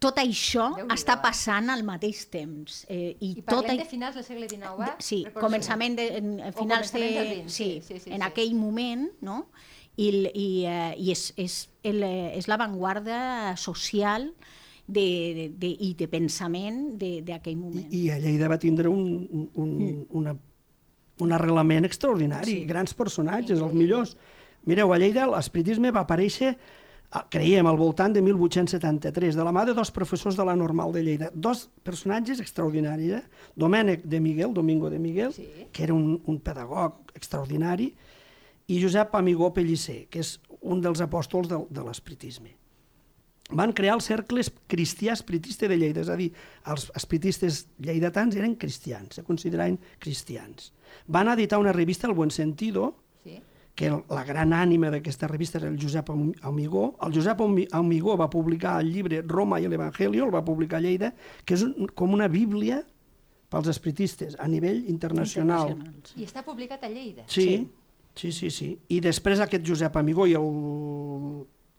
tot 0.00 0.18
això 0.22 0.70
està 0.94 1.18
passant 1.20 1.68
al 1.72 1.82
mateix 1.86 2.24
temps. 2.32 2.84
Eh, 2.88 3.16
I, 3.20 3.34
I 3.40 3.42
parlem 3.44 3.74
tot... 3.76 3.82
de 3.82 3.88
finals 3.88 4.16
del 4.16 4.26
segle 4.26 4.48
XIX, 4.48 4.86
eh? 4.86 4.94
Sí, 5.04 5.20
començament 5.36 5.98
de, 5.98 6.06
en, 6.20 6.30
finals 6.56 6.94
de... 6.94 7.04
sí, 7.46 7.46
sí, 7.46 7.68
sí, 7.84 8.00
sí, 8.06 8.14
en 8.14 8.24
sí. 8.24 8.26
aquell 8.30 8.54
moment, 8.56 9.08
no? 9.24 9.44
I, 10.00 10.08
i, 10.32 10.48
uh, 10.64 10.92
i 10.96 11.10
és, 11.12 11.26
és, 11.36 11.56
el, 11.84 12.04
és 12.08 12.46
l'avantguarda 12.48 13.18
social 13.60 14.30
de, 14.86 15.08
de, 15.36 15.48
de, 15.60 15.74
i 15.90 15.90
de 15.98 16.08
pensament 16.08 16.94
d'aquell 16.96 17.58
moment. 17.60 17.90
I, 17.90 18.06
I 18.06 18.14
a 18.14 18.20
Lleida 18.22 18.48
va 18.48 18.56
tindre 18.62 18.88
un, 18.88 19.50
un, 19.52 19.74
mm. 19.76 20.06
una 20.22 20.38
un 21.20 21.32
arrelament 21.32 21.84
extraordinari, 21.84 22.60
sí. 22.60 22.66
grans 22.68 22.94
personatges, 22.96 23.60
els 23.60 23.74
millors. 23.76 24.16
Mireu, 24.68 24.92
a 24.92 24.98
Lleida 25.00 25.26
l'espiritisme 25.30 25.92
va 25.94 26.04
aparèixer 26.04 26.54
creiem, 27.30 27.66
al 27.66 27.78
voltant 27.78 28.12
de 28.14 28.22
1873, 28.22 29.34
de 29.34 29.44
la 29.44 29.52
mà 29.54 29.64
de 29.66 29.74
dos 29.74 29.90
professors 29.90 30.36
de 30.38 30.44
la 30.46 30.54
Normal 30.54 30.92
de 30.94 31.02
Lleida. 31.02 31.30
Dos 31.34 31.66
personatges 31.82 32.38
extraordinaris, 32.42 33.16
eh? 33.18 33.48
Domènec 33.58 34.04
de 34.06 34.20
Miguel, 34.22 34.54
Domingo 34.54 34.90
de 34.90 35.00
Miguel, 35.02 35.34
sí. 35.34 35.48
que 35.72 35.82
era 35.88 35.94
un, 35.94 36.20
un 36.24 36.38
pedagog 36.38 37.10
extraordinari, 37.14 37.90
i 38.70 38.78
Josep 38.78 39.14
Amigó 39.18 39.50
Pellicer, 39.52 40.04
que 40.06 40.22
és 40.22 40.36
un 40.62 40.80
dels 40.84 41.02
apòstols 41.02 41.50
de, 41.50 41.58
de 41.74 41.82
l'espiritisme. 41.82 42.54
Van 43.50 43.72
crear 43.74 43.96
el 43.96 44.04
cercle 44.06 44.44
cristià 44.70 45.16
espiritista 45.16 45.66
de 45.66 45.80
Lleida, 45.80 46.04
és 46.04 46.10
a 46.12 46.18
dir, 46.18 46.28
els 46.70 46.86
espiritistes 46.94 47.64
lleidatans 47.82 48.38
eren 48.38 48.54
cristians, 48.54 49.18
se 49.18 49.26
consideraven 49.26 49.80
cristians. 49.98 50.70
Van 51.10 51.32
editar 51.34 51.58
una 51.58 51.74
revista, 51.74 52.06
El 52.06 52.14
Buen 52.14 52.30
Sentido, 52.30 52.94
sí. 53.24 53.40
Que 53.74 53.90
la 53.90 54.24
gran 54.28 54.52
ànima 54.52 54.90
d'aquesta 54.92 55.28
revista 55.30 55.58
era 55.58 55.68
el 55.70 55.78
Josep 55.80 56.10
Amigó. 56.42 56.96
El 57.02 57.14
Josep 57.14 57.40
Amigó 57.72 58.16
va 58.18 58.28
publicar 58.30 58.78
el 58.82 58.92
llibre 58.92 59.22
Roma 59.26 59.60
i 59.60 59.68
l'Evangelio, 59.68 60.26
el 60.26 60.34
va 60.34 60.44
publicar 60.44 60.80
a 60.80 60.84
Lleida, 60.84 61.12
que 61.44 61.56
és 61.56 61.64
un, 61.64 61.88
com 61.96 62.12
una 62.12 62.28
bíblia 62.28 62.82
pels 63.50 63.70
espiritistes 63.72 64.36
a 64.38 64.46
nivell 64.48 64.84
internacional. 64.90 65.74
I 66.16 66.28
està 66.28 66.44
publicat 66.46 66.84
a 66.86 66.92
Lleida. 66.92 67.24
Sí, 67.26 67.48
sí, 68.14 68.30
sí, 68.30 68.32
sí. 68.32 68.50
sí. 68.58 68.70
I 68.88 69.00
després 69.00 69.40
aquest 69.40 69.66
Josep 69.66 69.96
Amigó 69.96 70.28
i 70.28 70.36
el 70.38 70.50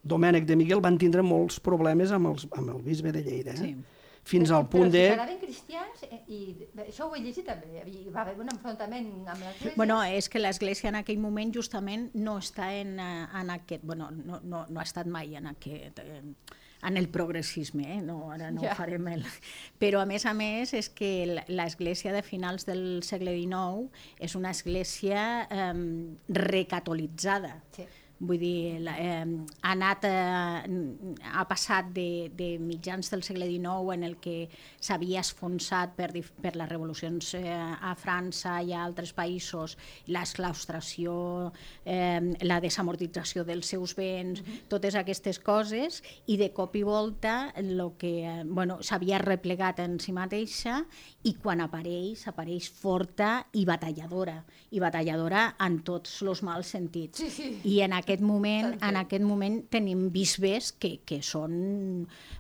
Domènec 0.02 0.48
de 0.50 0.58
Miguel 0.58 0.82
van 0.82 0.98
tindre 0.98 1.22
molts 1.22 1.62
problemes 1.62 2.12
amb, 2.12 2.34
els, 2.34 2.48
amb 2.58 2.74
el 2.74 2.82
bisbe 2.86 3.14
de 3.14 3.24
Lleida. 3.28 3.54
Eh? 3.54 3.62
Sí 3.62 3.76
fins 4.24 4.52
al 4.54 4.68
punt 4.70 4.92
de... 4.94 5.04
Però 5.16 5.26
si 5.28 5.38
cristians, 5.42 6.04
eh, 6.08 6.22
i 6.32 6.40
això 6.86 7.08
ho 7.10 7.16
he 7.18 7.22
llegit 7.24 7.48
també, 7.48 7.84
hi 7.90 8.08
va 8.14 8.24
haver 8.24 8.38
un 8.40 8.52
enfrontament 8.54 9.12
amb 9.26 9.44
l'Església. 9.44 9.76
Bueno, 9.78 10.02
és 10.06 10.30
que 10.30 10.42
l'Església 10.42 10.92
en 10.92 11.00
aquell 11.02 11.22
moment 11.22 11.54
justament 11.56 12.10
no 12.14 12.38
està 12.42 12.72
en, 12.78 12.98
eh, 13.02 13.28
en 13.42 13.54
aquest... 13.58 13.86
Bueno, 13.88 14.12
no, 14.16 14.42
no, 14.44 14.66
no 14.70 14.82
ha 14.82 14.88
estat 14.88 15.10
mai 15.10 15.36
en 15.40 15.50
aquest... 15.54 16.04
en 16.82 16.98
el 16.98 17.10
progressisme, 17.14 17.84
eh? 17.94 18.00
no, 18.02 18.32
ara 18.34 18.48
no 18.50 18.64
ja. 18.64 18.74
farem 18.74 19.06
el... 19.12 19.26
Però 19.82 20.00
a 20.02 20.08
més 20.10 20.26
a 20.26 20.34
més 20.34 20.74
és 20.74 20.90
que 20.90 21.12
l'Església 21.46 22.14
de 22.14 22.24
finals 22.26 22.66
del 22.66 23.04
segle 23.06 23.36
XIX 23.38 23.92
és 24.18 24.34
una 24.40 24.50
església 24.50 25.26
eh, 25.46 25.74
recatolitzada. 26.42 27.60
Sí 27.78 27.86
Vull 28.22 28.38
dir, 28.38 28.86
eh, 28.86 29.26
ha 29.64 29.72
anat, 29.72 30.04
eh, 30.06 31.22
ha 31.34 31.46
passat 31.50 31.88
de, 31.96 32.30
de 32.38 32.52
mitjans 32.62 33.10
del 33.10 33.24
segle 33.26 33.48
XIX 33.50 33.96
en 33.96 34.04
el 34.06 34.18
que 34.22 34.36
s'havia 34.78 35.24
esfonsat 35.26 35.96
per, 35.98 36.12
per 36.14 36.52
les 36.60 36.70
revolucions 36.70 37.34
eh, 37.40 37.50
a 37.50 37.96
França 37.98 38.60
i 38.62 38.76
a 38.76 38.84
altres 38.86 39.16
països, 39.18 39.74
l'esclaustració, 40.14 41.16
eh, 41.84 42.22
la 42.46 42.60
desamortització 42.62 43.46
dels 43.48 43.74
seus 43.74 43.96
béns, 43.98 44.42
mm 44.42 44.46
-hmm. 44.46 44.68
totes 44.70 44.96
aquestes 44.96 45.40
coses, 45.40 46.04
i 46.28 46.38
de 46.38 46.52
cop 46.54 46.76
i 46.76 46.84
volta 46.84 47.54
lo 47.58 47.98
que 47.98 48.26
eh, 48.26 48.44
bueno, 48.46 48.84
s'havia 48.84 49.18
replegat 49.18 49.80
en 49.80 50.00
si 50.00 50.12
mateixa 50.12 50.86
i 51.24 51.34
quan 51.34 51.62
apareix, 51.62 52.28
apareix 52.28 52.70
forta 52.70 53.48
i 53.54 53.66
batalladora, 53.66 54.46
i 54.70 54.80
batalladora 54.80 55.56
en 55.60 55.82
tots 55.84 56.22
els 56.22 56.44
mals 56.44 56.68
sentits. 56.68 57.18
Sí, 57.18 57.30
sí. 57.30 57.62
I 57.64 57.82
en 57.82 57.94
aquest 57.94 58.11
aquest 58.12 58.24
moment, 58.26 58.76
en 58.84 58.98
aquest 59.00 59.24
moment 59.24 59.58
tenim 59.72 60.10
bisbes 60.12 60.72
que, 60.76 60.98
que 61.08 61.22
són 61.24 61.54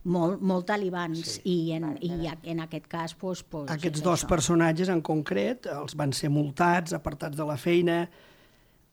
molt, 0.03 0.41
molt 0.43 0.67
talibans 0.67 1.37
sí. 1.37 1.41
i, 1.45 1.57
en, 1.77 1.95
i 2.03 2.27
en 2.27 2.63
aquest 2.65 2.89
cas... 2.91 3.15
Pues, 3.15 3.43
pues, 3.43 3.69
Aquests 3.71 4.03
dos 4.03 4.21
això. 4.21 4.29
personatges 4.29 4.91
en 4.91 5.01
concret 5.05 5.69
els 5.71 5.95
van 5.97 6.13
ser 6.13 6.31
multats, 6.33 6.95
apartats 6.97 7.39
de 7.39 7.47
la 7.47 7.57
feina, 7.57 8.03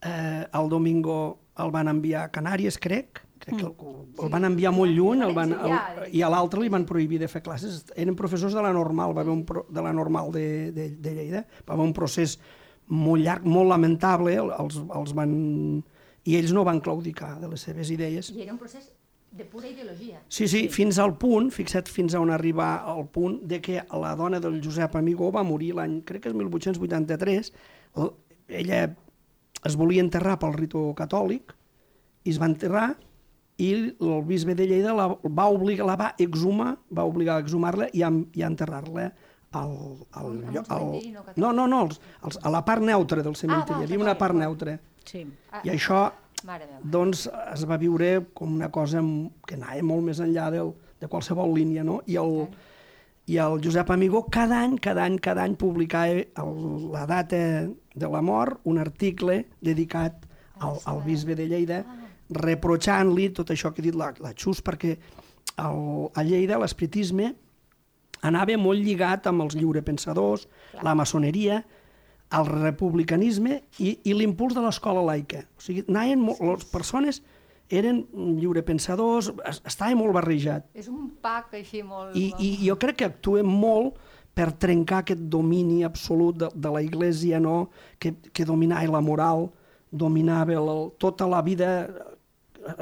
eh, 0.00 0.44
el 0.46 0.70
Domingo 0.70 1.18
el 1.58 1.74
van 1.74 1.90
enviar 1.90 2.28
a 2.28 2.30
Canàries, 2.30 2.78
crec, 2.78 3.24
crec 3.42 3.56
que 3.56 3.66
el, 3.66 3.72
mm. 3.74 4.22
el 4.22 4.30
van 4.30 4.46
enviar 4.46 4.70
molt 4.74 4.94
lluny 4.94 5.24
el 5.26 5.34
van, 5.34 5.56
el, 5.56 5.74
i 6.14 6.22
a 6.22 6.30
l'altre 6.30 6.62
li 6.62 6.70
van 6.70 6.86
prohibir 6.86 7.18
de 7.18 7.28
fer 7.30 7.42
classes. 7.42 7.82
Eren 7.98 8.14
professors 8.18 8.54
de 8.54 8.62
la 8.62 8.72
normal, 8.76 9.16
va 9.16 9.24
haver 9.26 9.34
un 9.34 9.44
pro, 9.48 9.66
de 9.66 9.82
la 9.82 9.92
normal 9.92 10.30
de, 10.34 10.46
de, 10.76 10.88
de 10.94 11.14
Lleida, 11.16 11.44
va 11.66 11.74
haver 11.74 11.88
un 11.88 11.96
procés 11.96 12.38
molt 12.88 13.24
llarg, 13.24 13.44
molt 13.44 13.68
lamentable, 13.68 14.38
els, 14.38 14.78
els 14.78 15.14
van 15.16 15.34
i 16.24 16.36
ells 16.38 16.54
no 16.56 16.64
van 16.66 16.80
claudicar 16.80 17.36
de 17.40 17.50
les 17.52 17.66
seves 17.68 17.90
idees. 17.94 18.32
I 18.34 18.42
era 18.44 18.52
un 18.52 18.58
procés 18.60 18.90
de 19.30 19.44
pura 19.44 19.68
ideologia. 19.68 20.22
Sí, 20.28 20.48
sí, 20.48 20.66
fins 20.72 20.98
al 20.98 21.14
punt, 21.20 21.50
fixa't 21.54 21.90
fins 21.92 22.14
a 22.14 22.22
on 22.22 22.32
arribar 22.32 22.70
al 22.88 23.06
punt 23.12 23.42
de 23.48 23.60
que 23.60 23.82
la 24.02 24.14
dona 24.16 24.40
del 24.40 24.60
Josep 24.64 24.96
Amigó 24.96 25.30
va 25.34 25.44
morir 25.44 25.74
l'any, 25.76 26.00
crec 26.08 26.24
que 26.24 26.32
és 26.32 26.36
1883, 26.36 27.52
ella 28.48 28.80
es 29.68 29.76
volia 29.76 30.04
enterrar 30.04 30.38
pel 30.40 30.56
ritu 30.56 30.88
catòlic 30.96 31.52
i 32.24 32.32
es 32.32 32.40
va 32.40 32.48
enterrar 32.48 32.88
i 33.58 33.72
el 33.74 34.20
bisbe 34.24 34.54
de 34.54 34.68
Lleida 34.70 34.94
la 34.94 35.08
va 35.10 35.48
obligar, 35.50 35.86
la 35.86 35.96
va 35.98 36.12
exhumar, 36.22 36.76
va 36.94 37.04
obligar 37.04 37.36
a 37.36 37.44
exhumar-la 37.44 37.88
i 37.92 38.04
a, 38.06 38.12
i 38.38 38.44
a 38.44 38.50
enterrar-la 38.50 39.08
al, 39.58 39.72
al, 40.12 40.28
al, 40.44 40.58
al, 40.68 40.86
no, 41.36 41.52
no, 41.52 41.66
no, 41.66 41.80
als, 41.80 42.00
als, 42.22 42.38
a 42.42 42.52
la 42.52 42.62
part 42.64 42.84
neutra 42.84 43.24
del 43.24 43.34
cementiri, 43.36 43.80
ah, 43.80 43.82
hi 43.82 43.88
havia 43.88 44.04
una 44.04 44.14
part 44.20 44.36
neutra. 44.36 44.76
Sí. 45.04 45.26
I 45.64 45.72
això 45.74 46.08
doncs, 46.82 47.26
es 47.52 47.64
va 47.66 47.78
viure 47.78 48.28
com 48.34 48.54
una 48.54 48.70
cosa 48.70 49.02
que 49.46 49.56
anava 49.58 49.82
molt 49.86 50.06
més 50.06 50.20
enllà 50.22 50.48
del, 50.54 50.72
de 51.00 51.08
qualsevol 51.10 51.54
línia, 51.56 51.84
no? 51.84 52.00
I 52.06 52.18
el, 52.20 52.46
i 53.28 53.38
el 53.42 53.58
Josep 53.64 53.90
Amigó 53.90 54.24
cada 54.30 54.62
any, 54.62 54.78
cada 54.78 55.04
any, 55.04 55.18
cada 55.18 55.44
any 55.44 55.56
publicava 55.58 56.22
el, 56.22 56.60
la 56.92 57.06
data 57.10 57.40
de 57.68 58.10
la 58.10 58.22
mort, 58.22 58.60
un 58.64 58.78
article 58.78 59.42
dedicat 59.60 60.24
al, 60.60 60.78
al 60.86 61.02
bisbe 61.04 61.34
de 61.38 61.48
Lleida, 61.50 61.82
ah. 61.82 62.12
reprotxant-li 62.38 63.30
tot 63.34 63.50
això 63.50 63.72
que 63.72 63.82
ha 63.82 63.88
dit 63.88 63.98
la, 63.98 64.12
la 64.22 64.32
Xus, 64.36 64.62
perquè 64.64 64.94
el, 64.94 65.82
a 66.14 66.24
Lleida 66.24 66.60
l'espritisme 66.62 67.34
anava 68.26 68.56
molt 68.58 68.82
lligat 68.82 69.28
amb 69.30 69.44
els 69.44 69.54
lliurepensadors, 69.58 70.48
la 70.82 70.94
maçoneria, 70.98 71.62
el 72.36 72.46
republicanisme 72.48 73.62
i, 73.80 73.94
i 74.04 74.14
l'impuls 74.16 74.54
de 74.56 74.62
l'escola 74.64 75.02
laica. 75.04 75.44
O 75.56 75.64
sigui, 75.64 75.84
anaven 75.88 76.24
molt, 76.26 76.42
les 76.44 76.66
persones 76.68 77.22
eren 77.68 78.02
lliurepensadors, 78.40 79.30
estava 79.68 79.96
molt 79.96 80.16
barrejat. 80.16 80.68
És 80.76 80.88
un 80.92 81.10
pack 81.22 81.56
així 81.60 81.82
molt... 81.84 82.16
I, 82.16 82.30
i 82.40 82.50
jo 82.64 82.78
crec 82.80 83.00
que 83.02 83.08
actuem 83.08 83.48
molt 83.48 83.98
per 84.38 84.50
trencar 84.60 85.02
aquest 85.02 85.24
domini 85.32 85.82
absolut 85.84 86.36
de, 86.40 86.50
de 86.54 86.72
la 86.72 86.82
Iglesia, 86.84 87.40
no? 87.42 87.68
que, 87.98 88.14
que 88.32 88.46
dominava 88.48 88.98
la 88.98 89.02
moral, 89.04 89.48
dominava 89.90 90.56
el, 90.56 90.84
tota 91.00 91.28
la 91.28 91.42
vida, 91.44 91.72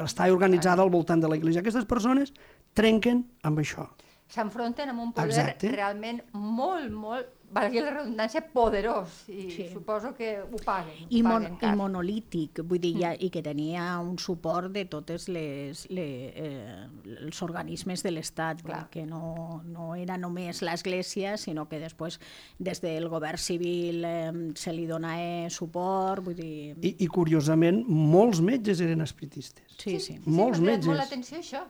estava 0.03 0.31
organitzada 0.31 0.83
al 0.83 0.91
voltant 0.93 1.23
de 1.23 1.31
la 1.31 1.39
Iglesia. 1.39 1.63
Aquestes 1.63 1.87
persones 1.89 2.35
trenquen 2.77 3.25
amb 3.47 3.63
això 3.63 3.87
s'enfronten 4.27 4.89
amb 4.91 5.01
un 5.01 5.11
poder 5.15 5.29
Exacte. 5.31 5.71
realment 5.71 6.19
molt, 6.33 6.91
molt 6.91 7.29
valgui 7.53 7.81
la 7.81 7.91
redundància, 7.93 8.41
poderós, 8.53 9.21
i 9.31 9.47
sí. 9.53 9.65
suposo 9.71 10.11
que 10.17 10.33
ho 10.41 10.59
paguen. 10.65 11.05
I, 11.07 11.21
ho 11.21 11.29
paguen 11.29 11.53
mon, 11.53 11.63
I 11.63 11.71
monolític, 11.79 12.61
vull 12.67 12.81
dir, 12.83 12.93
ja, 12.99 13.13
mm. 13.13 13.23
i 13.23 13.29
que 13.33 13.43
tenia 13.45 13.85
un 14.03 14.17
suport 14.21 14.71
de 14.75 14.83
totes 14.91 15.27
les, 15.31 15.85
les 15.93 16.35
eh, 16.35 16.87
els 17.27 17.41
organismes 17.45 18.03
de 18.03 18.11
l'Estat, 18.11 18.63
que 18.91 19.05
no, 19.07 19.61
no 19.65 19.93
era 19.95 20.17
només 20.19 20.61
l'Església, 20.65 21.37
sinó 21.39 21.67
que 21.71 21.79
després 21.81 22.19
des 22.59 22.83
del 22.83 23.07
govern 23.11 23.39
civil 23.41 24.03
eh, 24.05 24.31
se 24.59 24.75
li 24.75 24.87
donava 24.89 25.47
suport, 25.53 26.25
vull 26.25 26.37
dir... 26.37 26.75
I, 26.81 26.95
I 27.05 27.09
curiosament, 27.11 27.83
molts 27.87 28.41
metges 28.43 28.83
eren 28.83 29.05
espiritistes. 29.05 29.77
Sí, 29.77 29.99
sí. 29.99 30.17
sí 30.17 30.21
molts 30.25 30.59
sí, 30.59 30.67
metges. 30.67 30.89
molt 30.89 31.03
l'atenció 31.05 31.39
això. 31.39 31.63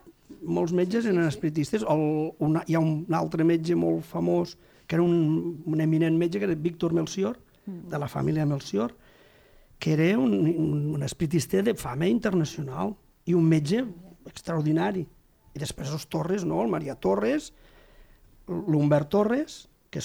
Molts 0.44 0.74
metges 0.76 1.04
sí, 1.04 1.08
sí, 1.08 1.14
eren 1.14 1.28
espiritistes. 1.28 1.86
El, 1.88 2.32
una, 2.44 2.64
hi 2.68 2.76
ha 2.76 2.82
un 2.82 3.06
altre 3.16 3.46
metge 3.46 3.78
molt 3.78 4.04
famós, 4.08 4.56
que 4.88 4.96
era 4.96 5.04
un, 5.04 5.62
un 5.68 5.80
eminent 5.84 6.16
metge, 6.16 6.40
que 6.40 6.48
era 6.48 6.56
Víctor 6.56 6.94
Melcior, 6.96 7.38
mm. 7.66 7.90
de 7.92 7.98
la 8.00 8.08
família 8.08 8.46
Melcior, 8.46 8.96
que 9.78 9.92
era 9.92 10.18
un, 10.18 10.32
un, 10.32 10.94
un 10.96 11.02
espiritista 11.04 11.62
de 11.62 11.76
fama 11.76 12.08
internacional 12.08 12.96
i 13.28 13.36
un 13.36 13.44
metge 13.46 13.84
extraordinari. 14.26 15.04
I 15.54 15.60
després 15.60 15.92
els 15.92 16.08
Torres, 16.08 16.48
no? 16.48 16.62
el 16.64 16.72
Maria 16.72 16.96
Torres, 16.96 17.52
l'Humbert 18.48 19.12
Torres, 19.12 19.66
que 19.92 20.00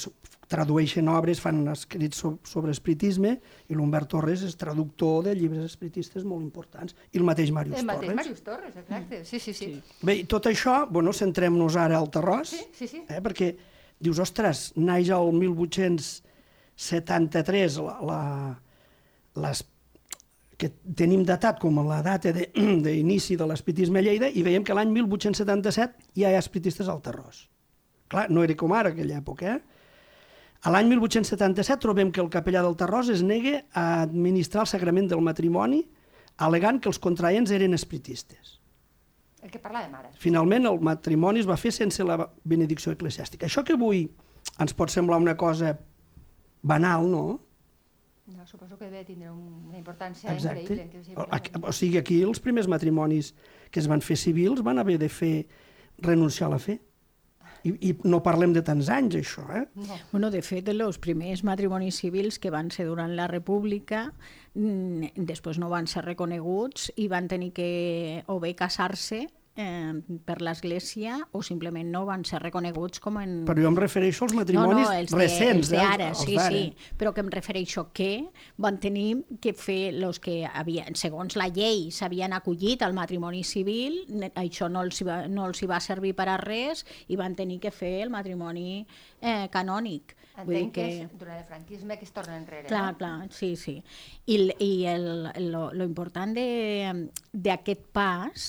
tradueixen 0.52 1.08
obres, 1.12 1.40
fan 1.44 1.64
escrits 1.72 2.22
sobre 2.48 2.72
espiritisme, 2.76 3.38
i 3.72 3.76
l'Humbert 3.76 4.12
Torres 4.12 4.44
és 4.46 4.56
traductor 4.60 5.24
de 5.28 5.34
llibres 5.40 5.66
espiritistes 5.66 6.28
molt 6.28 6.44
importants. 6.44 6.96
I 7.12 7.20
el 7.20 7.28
mateix 7.28 7.52
Màrius 7.56 7.80
Torres. 7.80 7.88
El 7.88 7.92
mateix 7.92 8.18
Màrius 8.20 8.44
Torres, 8.46 8.78
exacte. 8.84 9.24
Sí, 9.28 9.40
sí, 9.40 9.56
sí. 9.56 9.70
Bé, 10.04 10.22
tot 10.30 10.52
això, 10.52 10.84
bueno, 10.92 11.16
centrem-nos 11.16 11.80
ara 11.80 12.00
al 12.00 12.12
terròs, 12.12 12.52
sí, 12.52 12.68
sí, 12.76 12.92
sí. 12.92 13.04
Eh, 13.08 13.20
perquè 13.24 13.54
dius, 14.04 14.20
ostres, 14.24 14.74
naix 14.76 15.10
el 15.14 15.32
1873 15.40 17.78
la, 17.84 17.96
la, 18.10 18.20
les, 19.46 19.58
que 20.60 20.68
tenim 20.96 21.24
datat 21.28 21.60
com 21.62 21.80
la 21.88 22.02
data 22.06 22.32
d'inici 22.36 23.36
de, 23.36 23.44
de 23.44 23.50
l'espitisme 23.52 24.00
a 24.00 24.04
Lleida 24.06 24.28
i 24.30 24.44
veiem 24.46 24.64
que 24.64 24.76
l'any 24.78 24.92
1877 24.94 25.94
ja 26.20 26.28
hi 26.30 26.36
ha 26.36 26.44
espitistes 26.44 26.88
al 26.90 27.02
Terrós. 27.06 27.38
Clar, 28.12 28.28
no 28.30 28.44
era 28.46 28.56
com 28.60 28.72
ara 28.76 28.90
aquella 28.94 29.18
època, 29.20 29.46
eh? 29.58 29.62
A 30.64 30.72
l'any 30.72 30.88
1877 30.94 31.82
trobem 31.84 32.12
que 32.16 32.22
el 32.24 32.30
capellà 32.32 32.62
del 32.64 32.78
Tarròs 32.80 33.10
es 33.12 33.22
nega 33.26 33.66
a 33.76 34.04
administrar 34.06 34.64
el 34.64 34.70
sagrament 34.72 35.10
del 35.12 35.24
matrimoni 35.26 35.82
alegant 36.46 36.80
que 36.80 36.88
els 36.88 37.02
contraents 37.04 37.52
eren 37.52 37.76
espiritistes. 37.76 38.63
El 39.44 39.52
que 39.52 39.60
parlàvem 39.62 39.94
ara. 40.00 40.10
Finalment, 40.18 40.66
el 40.70 40.80
matrimoni 40.80 41.42
es 41.44 41.48
va 41.50 41.58
fer 41.60 41.72
sense 41.76 42.04
la 42.08 42.16
benedicció 42.48 42.94
eclesiàstica. 42.96 43.46
Això 43.46 43.64
que 43.68 43.74
avui 43.76 44.06
ens 44.64 44.74
pot 44.74 44.90
semblar 44.90 45.20
una 45.20 45.36
cosa 45.38 45.78
banal, 46.62 47.10
no? 47.12 47.42
No, 48.26 48.46
suposo 48.48 48.78
que 48.78 48.86
deve 48.90 49.04
tindre 49.04 49.30
un- 49.32 49.66
una 49.68 49.78
importància 49.78 50.32
Exacte. 50.32 50.62
increïble. 50.64 50.90
Que 51.04 51.14
O, 51.20 51.28
aquí- 51.30 51.52
o 51.62 51.72
sigui, 51.74 51.98
aquí 51.98 52.22
els 52.24 52.40
primers 52.40 52.68
matrimonis 52.70 53.34
que 53.70 53.80
es 53.82 53.88
van 53.88 54.00
fer 54.02 54.16
civils 54.16 54.64
van 54.64 54.80
haver 54.80 54.98
de 54.98 55.10
fer 55.10 55.48
renunciar 55.98 56.48
a 56.48 56.52
la 56.54 56.60
fe. 56.60 56.80
I, 57.64 57.72
i 57.90 57.92
no 58.04 58.20
parlem 58.24 58.54
de 58.56 58.64
tants 58.66 58.90
anys, 58.92 59.16
això, 59.16 59.44
eh? 59.56 59.64
No. 59.80 60.00
Bueno, 60.12 60.32
de 60.34 60.42
fet, 60.44 60.68
els 60.74 61.00
primers 61.00 61.46
matrimonis 61.48 62.02
civils 62.04 62.40
que 62.40 62.52
van 62.52 62.72
ser 62.76 62.88
durant 62.90 63.14
la 63.16 63.30
República, 63.32 64.10
mm, 64.56 65.14
després 65.30 65.60
no 65.62 65.72
van 65.72 65.88
ser 65.88 66.04
reconeguts 66.04 66.92
i 67.00 67.08
van 67.08 67.30
tenir 67.32 67.54
que 67.56 68.24
o 68.28 68.40
bé 68.44 68.54
casar-se 68.60 69.28
eh, 69.56 69.94
per 70.26 70.40
l'Església 70.42 71.20
o 71.32 71.42
simplement 71.46 71.90
no 71.94 72.06
van 72.08 72.24
ser 72.26 72.40
reconeguts 72.42 73.00
com 73.04 73.20
en... 73.22 73.34
Però 73.46 73.62
jo 73.62 73.70
em 73.70 73.78
refereixo 73.78 74.26
als 74.26 74.34
matrimonis 74.38 74.88
no, 74.88 74.94
no, 74.94 74.98
els 74.98 75.12
de, 75.14 75.20
recents. 75.20 75.70
els 75.70 75.72
d'ara, 75.76 76.08
eh? 76.08 76.16
Els 76.16 76.24
sí, 76.26 76.38
sí, 76.48 76.64
però 76.98 77.14
que 77.14 77.22
em 77.22 77.30
refereixo 77.34 77.88
que 77.94 78.10
van 78.58 78.80
tenir 78.82 79.24
que 79.42 79.54
fer 79.54 79.94
los 79.94 80.20
que 80.20 80.40
havien, 80.46 80.96
segons 80.98 81.38
la 81.38 81.48
llei 81.54 81.92
s'havien 81.94 82.34
acollit 82.34 82.82
al 82.82 82.94
matrimoni 82.98 83.44
civil, 83.44 84.02
això 84.34 84.70
no 84.72 84.82
els, 84.82 85.04
va, 85.06 85.24
no 85.28 85.46
els 85.52 85.62
hi 85.62 85.70
va 85.70 85.80
servir 85.84 86.16
per 86.18 86.30
a 86.34 86.38
res 86.42 86.86
i 87.08 87.16
van 87.20 87.36
tenir 87.38 87.60
que 87.62 87.72
fer 87.72 88.00
el 88.08 88.10
matrimoni 88.14 88.82
eh, 89.22 89.48
canònic. 89.54 90.16
Entenc 90.34 90.72
que... 90.74 90.84
és 91.06 91.12
durant 91.22 91.38
el 91.38 91.44
franquisme 91.46 91.94
que 92.00 92.08
es 92.08 92.12
torna 92.12 92.34
enrere. 92.40 92.66
Clar, 92.66 92.88
no? 92.94 92.98
clar, 92.98 93.28
sí, 93.30 93.52
sí. 93.56 93.76
I, 94.26 94.36
el- 94.40 94.56
i 94.66 94.72
el, 94.90 95.06
lo, 95.52 95.68
lo 95.78 95.86
important 95.86 96.34
de- 96.34 97.12
d'aquest 97.32 97.84
pas, 97.94 98.48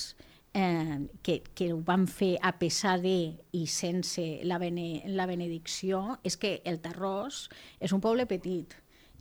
eh, 0.55 1.07
que, 1.21 1.41
que 1.53 1.73
ho 1.73 1.81
van 1.83 2.07
fer 2.07 2.37
a 2.41 2.53
pesar 2.57 3.01
de 3.03 3.35
i 3.51 3.65
sense 3.67 4.23
la, 4.47 4.57
bene, 4.57 5.03
la 5.11 5.27
benedicció, 5.27 6.17
és 6.23 6.39
que 6.39 6.61
el 6.63 6.79
Tarròs 6.81 7.45
és 7.83 7.93
un 7.93 8.01
poble 8.01 8.25
petit 8.29 8.73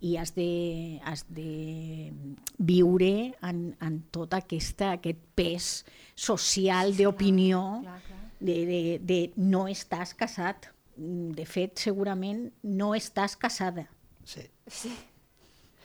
i 0.04 0.14
has 0.20 0.34
de, 0.36 1.00
has 1.02 1.24
de 1.32 2.12
viure 2.58 3.32
en, 3.42 3.64
en 3.82 3.98
tot 4.14 4.36
aquesta, 4.36 4.94
aquest 4.98 5.22
pes 5.34 5.70
social 6.14 6.94
d'opinió 6.94 7.64
de, 8.38 8.58
de, 8.68 8.82
de 9.02 9.18
no 9.40 9.66
estàs 9.70 10.14
casat. 10.14 10.70
De 10.94 11.46
fet, 11.48 11.80
segurament 11.82 12.46
no 12.62 12.92
estàs 12.94 13.34
casada. 13.34 13.88
Sí. 14.22 14.44
Sí, 14.70 14.92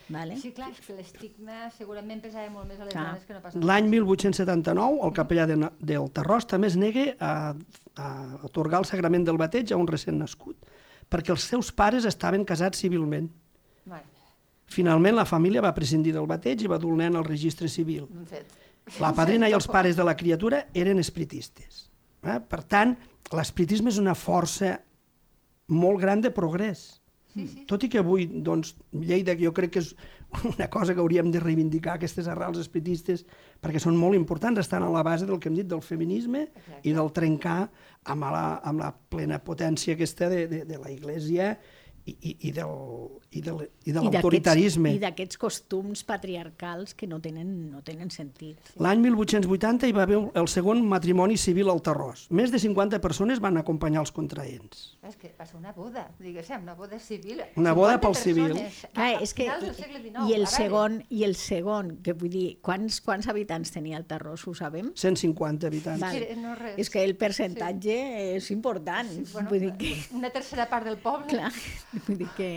Vale? 0.10 0.38
sí, 0.42 0.52
clar, 0.58 0.72
és 0.74 0.80
que 0.82 0.96
l'estigma 0.98 1.70
segurament 1.78 2.22
pesava 2.24 2.50
molt 2.50 2.68
més 2.68 2.80
a 2.80 2.88
les 2.88 2.94
Clar. 2.96 3.06
dones 3.12 3.26
que 3.28 3.36
no 3.36 3.42
pas 3.44 3.56
a 3.56 3.60
L'any 3.62 3.90
1879, 3.92 5.02
el 5.06 5.14
capellà 5.14 5.46
de, 5.50 5.58
del 5.92 6.08
Tarròs 6.16 6.48
també 6.50 6.68
es 6.72 6.78
nega 6.82 7.12
a, 7.22 7.34
a 7.96 8.08
atorgar 8.50 8.82
el 8.82 8.90
sagrament 8.90 9.28
del 9.28 9.38
bateig 9.38 9.72
a 9.72 9.78
un 9.78 9.88
recent 9.88 10.18
nascut, 10.18 10.58
perquè 11.10 11.36
els 11.36 11.46
seus 11.46 11.70
pares 11.72 12.10
estaven 12.10 12.46
casats 12.46 12.82
civilment. 12.82 13.30
Bueno, 13.86 14.08
Finalment, 14.70 15.16
la 15.18 15.26
família 15.26 15.64
va 15.66 15.74
prescindir 15.74 16.14
del 16.14 16.28
bateig 16.30 16.62
i 16.62 16.70
va 16.70 16.78
dur 16.78 16.92
el 16.94 17.00
nen 17.02 17.16
al 17.18 17.26
registre 17.26 17.68
civil. 17.68 18.06
fet. 18.30 18.46
La 19.02 19.14
padrina 19.14 19.50
i 19.50 19.54
els 19.54 19.68
pares 19.68 19.96
de 19.98 20.04
la 20.06 20.16
criatura 20.18 20.68
eren 20.74 21.00
espiritistes. 21.02 21.90
Eh? 22.24 22.40
Per 22.40 22.62
tant, 22.70 22.96
l'espiritisme 23.34 23.90
és 23.90 23.98
una 24.02 24.16
força 24.18 24.80
molt 25.70 26.02
gran 26.02 26.22
de 26.22 26.32
progrés. 26.34 26.99
Sí, 27.40 27.48
sí. 27.56 27.66
Tot 27.70 27.84
i 27.86 27.90
que 27.92 28.02
avui, 28.02 28.28
doncs, 28.28 28.76
Lleida, 28.92 29.36
jo 29.40 29.54
crec 29.56 29.74
que 29.76 29.84
és 29.84 29.94
una 30.52 30.70
cosa 30.70 30.94
que 30.94 31.02
hauríem 31.02 31.32
de 31.34 31.42
reivindicar, 31.42 31.96
aquestes 31.98 32.30
arrels 32.30 32.60
espiritistes, 32.62 33.26
perquè 33.64 33.82
són 33.82 33.98
molt 33.98 34.18
importants, 34.18 34.62
estan 34.62 34.86
a 34.86 34.92
la 34.94 35.04
base 35.06 35.28
del 35.30 35.40
que 35.42 35.50
hem 35.50 35.58
dit 35.58 35.70
del 35.70 35.82
feminisme 35.86 36.46
Exacte. 36.48 36.84
i 36.84 36.96
del 36.96 37.12
trencar 37.16 37.60
amb 38.10 38.30
la, 38.30 38.46
amb 38.64 38.84
la 38.84 38.94
plena 39.12 39.40
potència 39.44 39.98
aquesta 39.98 40.30
de, 40.32 40.46
de, 40.52 40.64
de 40.70 40.80
la 40.80 40.92
Iglésia 40.94 41.56
i, 42.10 42.16
i, 42.32 42.36
i 42.50 42.52
del, 42.56 42.74
i 43.32 43.42
del, 43.46 43.62
i 43.86 43.94
de 43.94 44.04
l'autoritarisme. 44.04 44.94
I 44.98 45.02
d'aquests 45.02 45.40
costums 45.42 46.04
patriarcals 46.08 46.96
que 46.98 47.08
no 47.10 47.20
tenen, 47.24 47.50
no 47.74 47.82
tenen 47.86 48.12
sentit. 48.14 48.74
L'any 48.82 49.04
1880 49.06 49.90
hi 49.90 49.96
va 49.96 50.06
haver 50.08 50.20
el 50.40 50.50
segon 50.52 50.82
matrimoni 50.90 51.38
civil 51.38 51.72
al 51.74 51.82
Tarròs. 51.86 52.28
Més 52.36 52.54
de 52.54 52.62
50 52.62 53.02
persones 53.04 53.42
van 53.44 53.60
acompanyar 53.62 54.04
els 54.06 54.14
contraents. 54.16 54.86
És 55.06 55.18
que 55.20 55.32
va 55.38 55.48
ser 55.48 55.58
una 55.60 55.74
boda, 55.76 56.08
diguéssim, 56.20 56.64
una 56.66 56.76
boda 56.78 57.00
civil. 57.02 57.44
Una 57.60 57.74
boda 57.78 57.98
50 57.98 58.06
pel 58.06 58.18
civil. 58.20 58.58
Clar, 58.94 59.10
és 59.24 59.34
que, 59.38 59.48
i, 59.50 60.34
el 60.36 60.48
segon, 60.52 61.00
I 61.10 61.24
el 61.28 61.36
segon, 61.40 61.96
que 62.06 62.14
vull 62.18 62.34
dir, 62.34 62.48
quants, 62.66 63.00
quants 63.06 63.30
habitants 63.32 63.74
tenia 63.76 64.00
el 64.00 64.08
Tarròs, 64.10 64.46
ho 64.48 64.56
sabem? 64.58 64.92
150 64.96 65.70
habitants. 65.70 66.04
Val. 66.04 66.18
que 66.20 66.38
no 66.40 66.56
res. 66.58 66.78
És 66.82 66.90
que 66.94 67.04
el 67.06 67.16
percentatge 67.20 67.98
és 68.36 68.50
important. 68.54 69.10
Bueno, 69.34 69.50
vull 69.50 69.66
dir 69.68 69.74
que, 69.80 69.94
Una 70.18 70.30
tercera 70.34 70.68
part 70.70 70.88
del 70.88 70.98
poble. 71.02 71.28
clar, 71.30 71.52
vull 72.08 72.20
dir 72.20 72.30
que... 72.38 72.50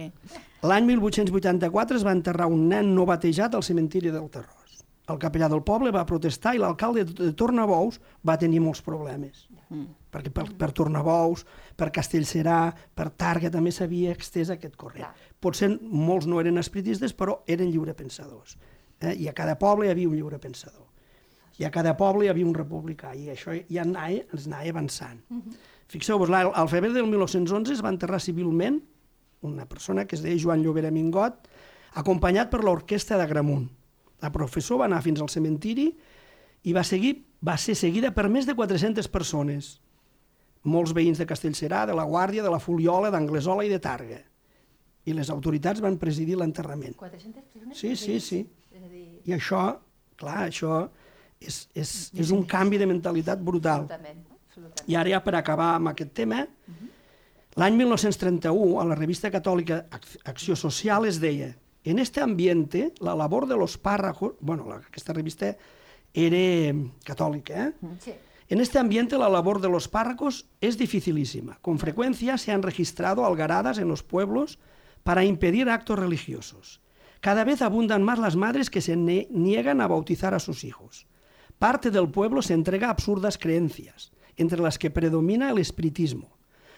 L'any 0.63 0.87
1884 0.87 1.99
es 1.99 2.05
va 2.07 2.15
enterrar 2.15 2.49
un 2.51 2.69
nen 2.71 2.93
no 2.95 3.07
batejat 3.09 3.55
al 3.59 3.65
cementiri 3.67 4.13
del 4.15 4.29
Tarròs. 4.31 4.83
El 5.11 5.19
capellà 5.19 5.49
del 5.51 5.65
poble 5.67 5.91
va 5.95 6.05
protestar 6.07 6.55
i 6.55 6.61
l'alcalde 6.63 7.03
de 7.09 7.33
Tornabous 7.39 7.99
va 8.27 8.39
tenir 8.39 8.61
molts 8.63 8.83
problemes. 8.87 9.49
Mm. 9.73 9.89
Perquè 10.13 10.31
per, 10.35 10.45
per 10.59 10.71
Tornabous, 10.77 11.43
per 11.77 11.91
Castellserà, 11.95 12.61
per 12.95 13.09
Targa 13.19 13.51
també 13.51 13.73
s'havia 13.75 14.13
extès 14.15 14.53
aquest 14.55 14.77
corrent. 14.79 15.09
Clar. 15.09 15.35
Potser 15.43 15.73
molts 15.83 16.29
no 16.31 16.39
eren 16.41 16.61
espiritistes, 16.63 17.17
però 17.17 17.41
eren 17.51 17.73
lliurepensadors. 17.73 18.57
Eh? 19.01 19.17
I 19.25 19.29
a 19.29 19.35
cada 19.37 19.57
poble 19.59 19.89
hi 19.89 19.95
havia 19.95 20.11
un 20.11 20.17
lliurepensador. 20.17 20.87
I 21.59 21.67
a 21.67 21.73
cada 21.75 21.97
poble 21.99 22.27
hi 22.27 22.31
havia 22.33 22.47
un 22.47 22.55
republicà, 22.57 23.13
i 23.19 23.29
això 23.33 23.57
ja 23.57 23.83
anava, 23.83 24.23
ens 24.23 24.47
anava 24.47 24.71
avançant. 24.77 25.21
Mm 25.29 25.41
-hmm. 25.41 25.61
Fixeu-vos, 25.89 26.31
al 26.31 26.69
febrer 26.69 26.93
del 26.93 27.07
1911 27.07 27.73
es 27.73 27.83
va 27.85 27.91
enterrar 27.91 28.21
civilment 28.21 28.81
una 29.43 29.67
persona 29.69 30.07
que 30.07 30.17
es 30.17 30.23
deia 30.25 30.41
Joan 30.41 30.63
Llobera 30.63 30.91
Mingot, 30.95 31.49
acompanyat 31.99 32.51
per 32.51 32.63
l'orquestra 32.65 33.19
d'Agramunt. 33.21 33.69
La 34.23 34.31
professor 34.33 34.81
va 34.81 34.89
anar 34.89 35.03
fins 35.03 35.21
al 35.21 35.31
cementiri 35.33 35.91
i 36.63 36.75
va, 36.75 36.85
seguir, 36.87 37.17
va 37.43 37.57
ser 37.59 37.75
seguida 37.79 38.13
per 38.15 38.29
més 38.31 38.47
de 38.47 38.55
400 38.59 39.11
persones. 39.13 39.75
Molts 40.63 40.95
veïns 40.95 41.19
de 41.19 41.27
Castellserà, 41.27 41.83
de 41.91 41.97
la 41.99 42.07
Guàrdia, 42.07 42.45
de 42.45 42.51
la 42.53 42.61
Fuliola, 42.63 43.11
d'Anglesola 43.11 43.67
i 43.67 43.73
de 43.73 43.81
Targa. 43.83 44.21
I 45.03 45.17
les 45.19 45.31
autoritats 45.35 45.83
van 45.83 45.99
presidir 45.99 46.39
l'enterrament. 46.39 46.95
400 47.01 47.43
persones. 47.51 47.79
Sí, 47.79 47.97
sí, 47.99 48.21
sí. 48.23 48.45
És 48.71 48.85
a 48.85 48.87
dir, 48.87 49.09
I 49.27 49.35
això, 49.35 49.65
clar, 50.17 50.45
això 50.47 50.85
és, 51.43 51.65
és, 51.75 51.97
és 52.15 52.31
un 52.31 52.47
canvi 52.47 52.79
de 52.79 52.87
mentalitat 52.87 53.43
brutal. 53.43 53.89
absolutament. 53.89 54.23
absolutament. 54.47 54.87
I 54.87 54.99
ara 55.01 55.17
ja 55.17 55.23
per 55.27 55.35
acabar 55.41 55.73
amb 55.81 55.91
aquest 55.91 56.15
tema, 56.15 56.45
l'any 57.57 57.77
1931 57.77 58.81
a 58.81 58.85
la 58.85 58.95
revista 58.95 59.31
catòlica 59.31 59.87
Ac- 59.91 60.19
Acció 60.25 60.57
Social 60.57 61.05
es 61.07 61.21
deia 61.21 61.57
en 61.85 61.99
este 61.99 62.21
ambiente 62.21 62.93
la 63.01 63.15
labor 63.15 63.47
de 63.49 63.57
los 63.57 63.77
párrafos, 63.77 64.35
bueno, 64.41 64.65
la, 64.69 64.77
aquesta 64.77 65.13
revista 65.13 65.57
era 66.15 66.75
catòlica, 67.05 67.69
¿eh? 67.69 67.73
Sí. 68.01 68.13
En 68.49 68.61
este 68.61 68.79
ambiente 68.79 69.17
la 69.19 69.29
labor 69.31 69.61
de 69.61 69.69
los 69.69 69.89
párrocos 69.89 70.47
es 70.61 70.77
dificilísima. 70.77 71.59
Con 71.63 71.79
frecuencia 71.79 72.37
se 72.37 72.53
han 72.53 72.63
registrado 72.63 73.25
algaradas 73.25 73.79
en 73.79 73.89
los 73.89 74.03
pueblos 74.03 74.59
para 75.03 75.25
impedir 75.25 75.71
actos 75.71 75.99
religiosos. 75.99 76.81
Cada 77.21 77.45
vez 77.45 77.63
abundan 77.63 78.03
más 78.03 78.19
las 78.19 78.37
madres 78.37 78.69
que 78.69 78.81
se 78.83 78.95
ne- 78.97 79.27
niegan 79.31 79.81
a 79.81 79.87
bautizar 79.89 80.35
a 80.35 80.39
sus 80.39 80.65
hijos. 80.65 81.07
Parte 81.59 81.91
del 81.91 82.11
pueblo 82.11 82.43
se 82.43 82.53
entrega 82.55 82.89
a 82.89 82.91
absurdas 82.91 83.39
creencias, 83.39 84.13
entre 84.37 84.61
las 84.61 84.79
que 84.79 84.91
predomina 84.91 85.51
el 85.51 85.59
espiritismo, 85.59 86.37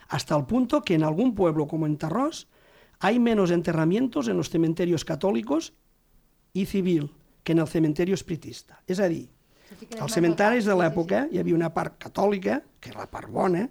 hasta 0.09 0.37
el 0.37 0.45
punto 0.47 0.83
que 0.83 0.95
en 0.95 1.03
algún 1.03 1.35
pueblo 1.35 1.67
como 1.67 1.87
en 1.87 1.97
Tarrós 1.97 2.49
hay 3.01 3.19
menos 3.19 3.51
enterramientos 3.51 4.29
en 4.29 4.37
los 4.37 4.51
cementerios 4.51 5.05
católicos 5.05 5.73
y 6.53 6.67
civil 6.67 7.11
que 7.43 7.53
en 7.53 7.59
el 7.59 7.67
cementerio 7.69 8.14
espiritista. 8.14 8.81
És 8.87 9.01
a 9.01 9.09
dir, 9.09 9.29
als 10.01 10.14
cementaris 10.14 10.64
de 10.64 10.73
l'època 10.77 11.27
hi 11.33 11.38
havia 11.40 11.55
una 11.57 11.73
part 11.75 11.99
catòlica, 11.99 12.62
que 12.81 12.90
era 12.90 13.01
la 13.05 13.11
part 13.11 13.29
bona, 13.29 13.67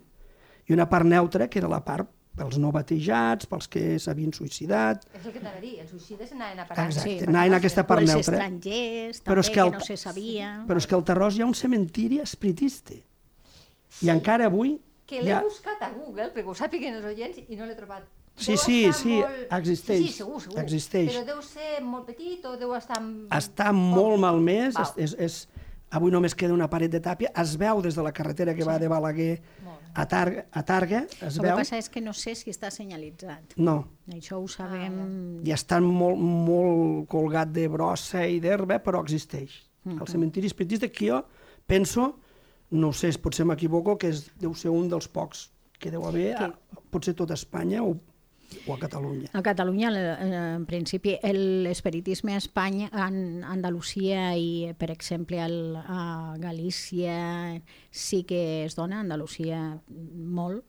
i 0.68 0.74
una 0.74 0.86
part 0.90 1.06
neutra, 1.06 1.48
que 1.50 1.60
era 1.60 1.68
la 1.72 1.80
part 1.84 2.10
pels 2.36 2.58
no 2.58 2.72
batejats, 2.74 3.46
pels 3.46 3.68
que 3.70 3.98
s'havien 4.02 4.32
suïcidat. 4.34 5.04
És 5.14 5.26
el 5.26 5.32
que 5.34 5.40
t'anava 5.40 5.58
a 5.58 5.62
dir, 5.62 5.76
els 5.82 5.92
suïcides 5.94 6.32
anaven 6.34 6.60
a 6.60 6.68
parar. 6.68 6.86
Exacte, 6.90 7.20
Sí, 7.20 7.26
anaven 7.30 7.54
a 7.54 7.58
aquesta 7.62 7.82
O 7.82 7.88
part 7.88 8.02
els 8.02 8.10
neutra. 8.14 8.38
estrangers, 8.38 9.22
Però 9.24 9.36
també, 9.36 9.40
és 9.42 9.50
que 9.50 9.54
que, 9.54 9.60
el- 9.68 9.72
no 9.72 9.80
se 9.80 9.98
sabia. 9.98 10.66
Però 10.68 10.78
és 10.78 10.88
que 10.88 10.96
al 10.96 11.04
Tarròs 11.06 11.38
hi 11.38 11.42
ha 11.42 11.46
un 11.46 11.54
cementiri 11.54 12.20
espiritista. 12.20 12.94
I 14.02 14.10
encara 14.10 14.46
avui... 14.50 14.80
Que 15.08 15.22
l'he 15.22 15.34
ha... 15.36 15.42
buscat 15.44 15.82
a 15.84 15.92
Google, 15.94 16.30
perquè 16.34 16.48
ho 16.50 16.56
sàpiguen 16.58 17.00
els 17.00 17.06
oients, 17.10 17.42
i 17.48 17.58
no 17.60 17.66
l'he 17.68 17.76
trobat. 17.76 18.06
Sí, 18.36 18.56
Deu 18.56 18.62
sí, 18.64 18.78
sí, 18.98 19.18
molt... 19.20 19.44
existeix, 19.60 20.00
Sí, 20.02 20.08
sí, 20.08 20.18
segur, 20.24 20.40
segur. 20.42 20.60
existeix. 20.64 21.12
Però 21.12 21.26
deu 21.28 21.42
ser 21.46 21.84
molt 21.86 22.08
petit 22.08 22.46
o 22.50 22.56
deu 22.58 22.72
estar... 22.78 22.98
Està 23.38 23.72
molt 23.76 24.18
malmès, 24.24 24.74
Val. 24.74 24.88
és, 24.98 25.14
és, 25.14 25.20
és, 25.28 25.68
avui 25.94 26.10
només 26.12 26.34
queda 26.34 26.56
una 26.56 26.66
paret 26.72 26.90
de 26.90 27.02
tàpia, 27.04 27.30
es 27.44 27.54
veu 27.62 27.84
des 27.86 27.94
de 27.94 28.02
la 28.02 28.12
carretera 28.16 28.56
que 28.58 28.66
va 28.66 28.80
de 28.82 28.90
Balaguer 28.90 29.36
a 29.94 30.08
Targa, 30.10 30.48
a 30.50 30.64
Targa 30.66 31.04
es 31.22 31.36
El 31.36 31.44
que 31.44 31.46
veu... 31.46 31.60
passa 31.60 31.78
és 31.78 31.90
que 31.94 32.02
no 32.02 32.16
sé 32.18 32.34
si 32.34 32.50
està 32.50 32.72
senyalitzat. 32.74 33.54
No, 33.62 33.76
Això 34.10 34.40
ho 34.42 34.48
sabem... 34.50 34.96
i 35.46 35.54
està 35.54 35.78
molt, 35.86 36.18
molt 36.18 37.06
colgat 37.12 37.54
de 37.54 37.68
brossa 37.70 38.26
i 38.26 38.40
d'herba, 38.42 38.80
però 38.82 39.04
existeix. 39.06 39.60
El 39.86 40.08
cementiri 40.10 40.48
espiritista 40.50 40.88
que 40.90 41.12
jo 41.12 41.22
penso, 41.70 42.16
no 42.74 42.90
ho 42.90 42.94
sé, 42.98 43.12
potser 43.22 43.46
m'equivoco, 43.46 43.98
que 44.02 44.10
és, 44.10 44.26
deu 44.42 44.56
ser 44.58 44.72
un 44.74 44.90
dels 44.92 45.08
pocs 45.14 45.48
que 45.80 45.92
deu 45.94 46.04
haver, 46.10 46.32
a, 46.40 46.50
potser 46.92 47.14
tot 47.18 47.32
Espanya 47.36 47.84
o, 47.84 47.94
o 48.66 48.74
a 48.74 48.78
Catalunya. 48.82 49.30
A 49.34 49.42
Catalunya, 49.46 49.90
en 50.58 50.66
principi, 50.66 51.16
el- 51.22 51.64
l'espiritisme 51.68 52.34
a 52.34 52.42
Espanya, 52.42 52.90
en 53.08 53.44
Andalusia 53.44 54.32
i, 54.40 54.72
per 54.80 54.90
exemple, 54.94 55.42
al, 55.44 55.58
a 55.78 56.36
Galícia 56.40 57.62
sí 57.92 58.24
que 58.24 58.64
es 58.66 58.76
dona, 58.80 58.98
a 59.02 59.06
Andalusia 59.06 59.60
molt, 59.90 60.64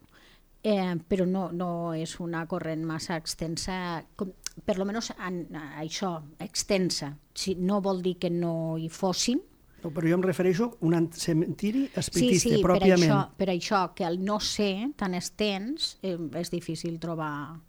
eh, 0.65 0.97
però 1.09 1.27
no, 1.29 1.51
no 1.53 1.71
és 1.95 2.19
una 2.25 2.47
corrent 2.51 2.85
massa 2.89 3.17
extensa, 3.21 4.03
com, 4.17 4.33
per 4.65 4.79
lo 4.79 4.85
menos 4.89 5.13
en, 5.19 5.43
això, 5.79 6.17
extensa. 6.41 7.15
Si, 7.35 7.55
no 7.55 7.81
vol 7.85 8.01
dir 8.03 8.17
que 8.19 8.31
no 8.31 8.77
hi 8.81 8.89
fossin, 8.89 9.43
No, 9.85 9.91
però 9.93 10.09
jo 10.09 10.17
em 10.17 10.23
refereixo 10.25 10.65
a 10.73 10.87
un 10.89 11.11
cementiri 11.13 11.85
Sí, 11.87 12.01
espiritista, 12.01 12.49
sí, 12.49 12.63
per 12.63 12.71
pròpiament. 12.71 13.05
això, 13.11 13.21
per 13.37 13.49
això 13.53 13.81
que 13.95 14.07
el 14.09 14.19
no 14.25 14.41
ser 14.41 14.91
tan 14.97 15.15
extens 15.15 15.99
eh, 16.03 16.17
és 16.41 16.51
difícil 16.51 16.99
trobar 17.03 17.61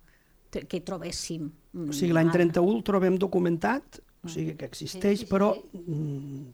que 0.55 0.79
trobéssim. 0.87 1.49
O 1.75 1.91
sigui, 1.91 2.13
l'any 2.15 2.29
ara. 2.31 2.37
31 2.39 2.77
el 2.77 2.83
trobem 2.87 3.17
documentat, 3.19 3.99
o 4.23 4.29
sigui 4.31 4.55
que 4.55 4.65
existeix, 4.69 5.19
Sí, 5.19 5.25
sí, 5.25 5.25
sí, 5.25 5.31
però 5.31 5.49
sí. 5.57 5.81
mm, 5.83 6.45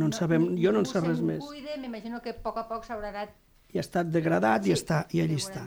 no 0.00 0.06
en 0.08 0.12
sabem, 0.16 0.46
jo 0.56 0.72
no 0.72 0.80
en 0.80 0.88
sé 0.88 1.02
res 1.04 1.20
més. 1.20 1.44
Cuida, 1.44 1.76
m'imagino 1.76 2.22
que 2.24 2.32
a 2.32 2.38
poc 2.40 2.56
a 2.62 2.64
poc 2.70 2.86
s'haurà 2.88 3.10
anat 3.12 3.34
I 3.74 3.78
ha 3.78 3.84
estat 3.84 4.06
degradat 4.08 4.66
i, 4.66 4.72
està, 4.72 5.02
i 5.12 5.20
allí 5.20 5.34
està. 5.36 5.66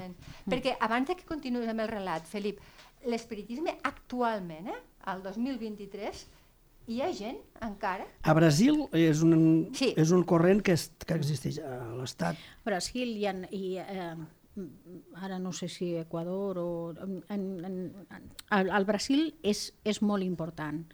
Perquè 0.50 0.78
abans 0.80 1.10
que 1.13 1.26
continuïs 1.28 1.67
amb 1.69 1.82
el 1.84 1.89
relat, 1.91 2.26
Felip, 2.26 2.58
l'espiritisme 3.06 3.78
actualment, 3.84 4.69
eh, 4.71 4.82
al 5.12 5.21
2023, 5.21 6.26
hi 6.88 7.02
ha 7.04 7.10
gent 7.13 7.38
encara 7.62 8.06
A 8.23 8.34
Brasil 8.38 8.86
és 8.95 9.21
un, 9.26 9.69
Sí. 9.76 9.93
és 9.97 10.12
un 10.15 10.23
corrent 10.23 10.62
que, 10.63 10.73
és, 10.78 10.88
que 11.06 11.17
existeix 11.19 11.60
a 11.60 11.80
l'estat. 11.97 12.39
Brasil 12.65 13.12
i, 13.17 13.26
en, 13.28 13.45
i 13.52 13.78
eh, 13.82 14.15
ara 15.21 15.38
no 15.39 15.52
sé 15.54 15.67
si 15.69 15.95
Equador 16.00 16.58
o... 16.62 16.69
En, 17.04 17.19
en, 17.30 17.43
en, 17.65 18.32
el, 18.58 18.71
el 18.71 18.86
Brasil 18.89 19.36
és, 19.43 19.73
és 19.84 20.02
molt 20.02 20.23
important. 20.26 20.86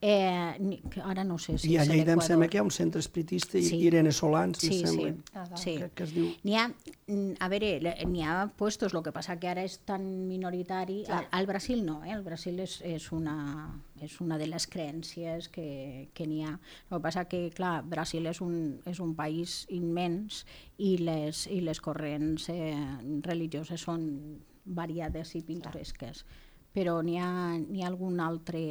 Eh, 0.00 0.80
ara 1.02 1.24
no 1.24 1.38
sé 1.42 1.56
si 1.58 1.72
I 1.72 1.76
a 1.76 1.84
Lleida 1.84 2.12
em 2.14 2.20
sembla 2.22 2.46
que 2.46 2.54
hi 2.54 2.60
ha 2.60 2.62
un 2.62 2.70
centre 2.70 3.00
espiritista, 3.02 3.58
Sí. 3.58 3.64
sí. 3.66 3.78
Irene 3.82 4.12
Solans, 4.12 4.58
Sí, 4.62 4.68
em 4.78 4.86
sembla, 4.86 5.08
sí. 5.10 5.22
Ah, 5.34 5.56
sí. 5.56 5.74
que, 5.76 5.88
que 5.90 6.04
es 6.04 6.12
diu... 6.14 6.28
N'hi 6.46 6.54
ha, 6.54 6.68
mm, 7.08 7.32
a 7.42 7.48
veure, 7.50 7.94
n'hi 8.06 8.22
ha 8.22 8.36
puestos, 8.56 8.94
el 8.94 9.02
que 9.02 9.10
passa 9.10 9.34
que 9.42 9.50
ara 9.50 9.64
és 9.66 9.80
tan 9.82 10.06
minoritari. 10.28 11.00
Al, 11.10 11.26
al 11.32 11.50
Brasil 11.50 11.82
no, 11.84 12.04
eh? 12.04 12.12
el 12.14 12.22
Brasil 12.22 12.60
és, 12.62 12.78
és, 12.86 13.10
una, 13.10 13.74
és 14.00 14.20
una 14.22 14.38
de 14.38 14.46
les 14.46 14.68
creences 14.70 15.50
que, 15.50 16.10
que 16.14 16.28
n'hi 16.30 16.44
ha. 16.46 16.54
El 16.92 16.98
que 17.00 17.02
passa 17.02 17.26
que, 17.26 17.50
clar, 17.50 17.82
Brasil 17.82 18.30
és 18.30 18.40
un, 18.40 18.78
és 18.86 19.02
un 19.02 19.16
país 19.18 19.64
immens 19.74 20.44
i 20.78 20.94
les, 21.02 21.48
i 21.50 21.58
les 21.60 21.82
corrents 21.82 22.46
eh, 22.54 22.70
religioses 23.26 23.82
són 23.82 24.06
variades 24.62 25.34
i 25.34 25.42
pintoresques. 25.42 26.22
Però 26.70 27.00
n'hi 27.02 27.18
ha, 27.18 27.30
ha 27.58 27.86
algun 27.88 28.20
altre 28.22 28.62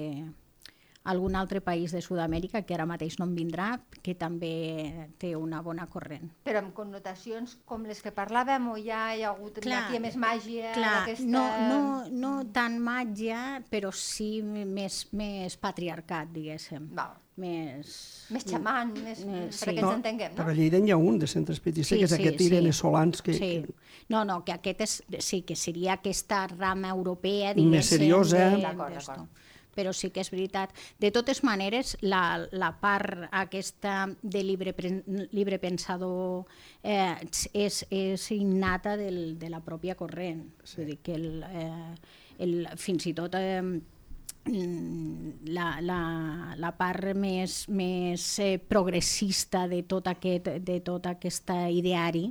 algun 1.08 1.36
altre 1.40 1.62
país 1.64 1.94
de 1.96 2.02
Sud-amèrica 2.04 2.62
que 2.68 2.76
ara 2.76 2.86
mateix 2.90 3.16
no 3.20 3.26
em 3.30 3.34
vindrà, 3.38 3.70
que 4.04 4.14
també 4.20 5.10
té 5.18 5.34
una 5.40 5.62
bona 5.64 5.88
corrent. 5.88 6.30
però 6.44 6.60
amb 6.60 6.74
connotacions 6.76 7.58
com 7.66 7.86
les 7.88 8.02
que 8.04 8.12
parlàvem 8.12 8.68
o 8.72 8.76
ja 8.78 9.16
hi 9.16 9.24
ha 9.24 9.30
hagut 9.32 9.60
Clar, 9.64 9.86
aquí 9.88 10.00
més 10.04 10.16
màgia 10.20 10.74
Clar, 10.76 10.96
d'aquesta... 11.06 11.26
no, 11.26 11.46
no, 11.70 11.80
no 12.12 12.34
tan 12.52 12.78
màgia, 12.84 13.62
però 13.72 13.92
sí 13.96 14.42
més, 14.44 15.08
més 15.14 15.56
patriarcat, 15.58 16.30
diguéssim. 16.36 16.90
Val. 16.98 17.16
Més... 17.38 17.90
Més 18.34 18.44
xamant, 18.50 18.92
més, 18.98 19.20
Més, 19.30 19.60
perquè 19.62 19.76
sí. 19.78 19.84
ens 19.86 19.94
entenguem, 19.94 20.32
no? 20.34 20.38
Però 20.40 20.50
a 20.50 20.56
Lleida 20.58 20.80
n'hi 20.82 20.90
ha 20.90 20.98
un 20.98 21.20
de 21.22 21.28
centre 21.30 21.54
espiritista, 21.54 21.96
que 21.96 22.08
és 22.08 22.14
aquest 22.16 22.42
Irene 22.42 22.72
Solans, 22.74 23.22
que, 23.22 23.36
sí. 23.38 23.50
que 23.62 23.76
No, 24.10 24.24
no, 24.26 24.40
que 24.44 24.56
aquest 24.56 24.82
és, 24.82 24.96
sí, 25.22 25.44
que 25.46 25.56
seria 25.56 25.94
aquesta 26.00 26.48
rama 26.48 26.90
europea, 26.90 27.52
Més 27.54 27.62
diguéssim. 27.62 27.98
seriosa. 28.00 28.50
de- 28.56 28.62
D'acord, 28.64 28.96
d'acord. 28.98 29.44
Però 29.78 29.94
sí 29.94 30.10
que 30.10 30.24
és 30.26 30.32
veritat. 30.34 30.74
De 30.98 31.12
totes 31.14 31.44
maneres, 31.46 31.96
la, 32.02 32.40
la 32.52 32.72
part 32.82 33.28
aquesta 33.30 34.08
de 34.22 34.42
llibre, 34.44 34.74
pen- 34.74 35.04
llibre 35.32 35.60
pensador 35.62 36.48
eh, 36.82 37.14
és, 37.54 37.84
és 37.94 38.32
innata 38.34 38.98
del, 38.98 39.38
de 39.38 39.52
la 39.54 39.62
pròpia 39.62 39.96
corrent. 40.00 40.48
Sí. 40.64 40.82
Vull 40.82 40.90
dir 40.96 40.98
que 41.06 41.16
el, 41.20 41.30
eh, 41.46 42.18
el, 42.42 42.58
fins 42.82 43.06
i 43.12 43.14
tot 43.14 43.38
eh, 43.38 43.62
la, 44.48 45.68
la, 45.84 46.02
la 46.58 46.72
part 46.78 47.14
més, 47.16 47.66
més 47.70 48.28
eh, 48.40 48.58
progressista 48.60 49.66
de 49.68 49.84
tot 49.84 50.08
aquest, 50.08 50.48
de 50.64 50.80
tot 50.86 51.10
aquest 51.12 51.52
ideari 51.76 52.30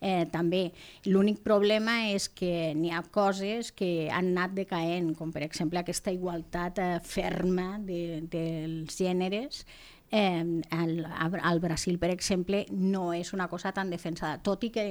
eh, 0.00 0.26
també. 0.32 0.72
L'únic 1.06 1.42
problema 1.44 2.10
és 2.12 2.28
que 2.28 2.72
n'hi 2.76 2.90
ha 2.92 3.02
coses 3.02 3.72
que 3.72 4.08
han 4.10 4.32
anat 4.36 4.54
decaent, 4.54 5.14
com 5.16 5.32
per 5.32 5.42
exemple 5.46 5.78
aquesta 5.80 6.12
igualtat 6.12 6.78
eh, 6.78 6.88
ferma 7.02 7.76
de, 7.78 8.22
dels 8.30 8.96
gèneres, 8.98 9.64
Eh, 10.08 10.62
al, 10.70 11.00
al 11.42 11.58
Brasil, 11.58 11.96
per 11.98 12.12
exemple, 12.12 12.60
no 12.70 13.08
és 13.12 13.32
una 13.34 13.48
cosa 13.50 13.72
tan 13.74 13.90
defensada, 13.90 14.38
tot 14.38 14.62
i 14.62 14.68
que 14.70 14.84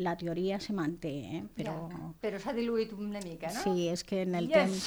la 0.00 0.14
teoria 0.16 0.56
se 0.64 0.72
manté, 0.72 1.10
eh? 1.28 1.42
però 1.58 1.74
Ja, 1.90 1.98
però 2.22 2.38
s'ha 2.40 2.54
diluït 2.56 2.94
una 2.96 3.20
mica, 3.20 3.50
no? 3.52 3.60
sí, 3.66 3.90
és 3.92 4.00
que 4.02 4.22
en 4.22 4.34
el 4.34 4.48
Yes. 4.48 4.56
temps... 4.56 4.86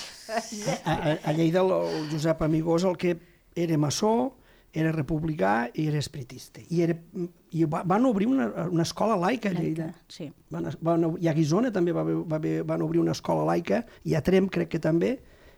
Yes. 0.57 0.81
a, 0.89 0.95
a, 0.95 1.13
a 1.29 1.33
Lleida 1.37 1.61
el 1.61 2.09
Josep 2.09 2.41
Amigós 2.41 2.83
el 2.83 2.97
que 2.97 3.13
era 3.55 3.77
maçó, 3.77 4.33
era 4.75 4.91
republicà 4.91 5.69
i 5.73 5.87
era 5.87 5.99
espiritista. 6.01 6.61
I, 6.67 6.81
era, 6.83 6.95
i 7.55 7.63
va, 7.71 7.81
van 7.87 8.05
obrir 8.09 8.27
una, 8.27 8.49
una 8.67 8.83
escola 8.83 9.15
laica 9.15 9.49
a 9.49 9.55
Lleida. 9.55 9.87
Sí. 10.11 10.27
Van, 10.51 10.67
van, 10.83 11.07
I 11.23 11.29
a 11.31 11.35
Guisona 11.37 11.71
també 11.75 11.95
va, 11.95 12.03
va, 12.03 12.41
van 12.67 12.83
obrir 12.83 12.99
una 12.99 13.15
escola 13.15 13.45
laica, 13.47 13.85
i 14.03 14.17
a 14.17 14.21
Trem 14.25 14.49
crec 14.51 14.73
que 14.75 14.81
també, 14.83 15.15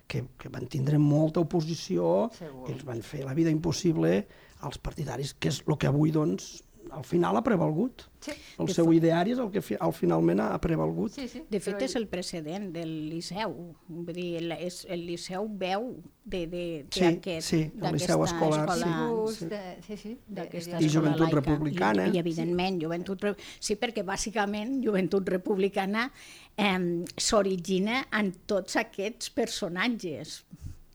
que, 0.08 0.24
que 0.40 0.52
van 0.54 0.70
tindre 0.72 1.00
molta 1.02 1.42
oposició, 1.44 2.30
Segur. 2.38 2.70
ells 2.72 2.86
van 2.88 3.02
fer 3.04 3.26
la 3.26 3.36
vida 3.38 3.52
impossible 3.52 4.22
als 4.68 4.78
partidaris, 4.82 5.34
que 5.34 5.52
és 5.52 5.64
el 5.66 5.78
que 5.82 5.90
avui, 5.90 6.14
doncs, 6.14 6.62
al 6.92 7.04
final 7.06 7.38
ha 7.38 7.42
prevalgut. 7.44 8.04
Sí. 8.24 8.32
El 8.60 8.68
seu 8.74 8.90
ideari 8.96 9.32
és 9.36 9.40
el 9.40 9.50
que 9.54 9.62
fi, 9.62 9.76
al 9.80 9.94
finalment 9.94 10.40
ha 10.42 10.58
prevalgut. 10.62 11.14
Sí, 11.14 11.28
sí. 11.30 11.44
De 11.50 11.60
fet, 11.60 11.76
però 11.78 11.86
és 11.86 11.96
el 12.00 12.08
precedent 12.12 12.72
del 12.74 12.92
Liceu. 13.12 13.54
Vull 13.88 14.14
dir, 14.18 14.28
el, 14.42 14.52
és, 14.58 14.82
el 14.90 15.06
Liceu 15.08 15.46
veu 15.62 15.86
de, 16.26 16.42
de, 16.48 16.64
de 16.84 16.86
Sí, 16.92 17.06
aquest, 17.06 17.48
sí, 17.48 17.60
el 17.82 17.94
Liceu 17.96 18.24
escolar, 18.26 18.66
escola, 18.66 19.32
sí. 19.32 19.46
de... 19.54 19.62
Sí, 19.86 19.98
sí. 20.02 20.18
de- 20.28 20.48
de- 20.50 20.84
I 20.84 20.90
Joventut 20.90 21.28
laica. 21.28 21.36
Republicana. 21.42 22.08
I, 22.08 22.16
i 22.18 22.22
evidentment, 22.24 22.82
joventut, 22.84 23.24
Re- 23.24 23.36
sí, 23.60 23.78
perquè 23.80 24.04
bàsicament 24.08 24.80
Joventut 24.84 25.30
Republicana 25.30 26.10
eh, 26.58 27.06
s'origina 27.16 28.04
en 28.20 28.34
tots 28.50 28.76
aquests 28.82 29.30
personatges 29.38 30.42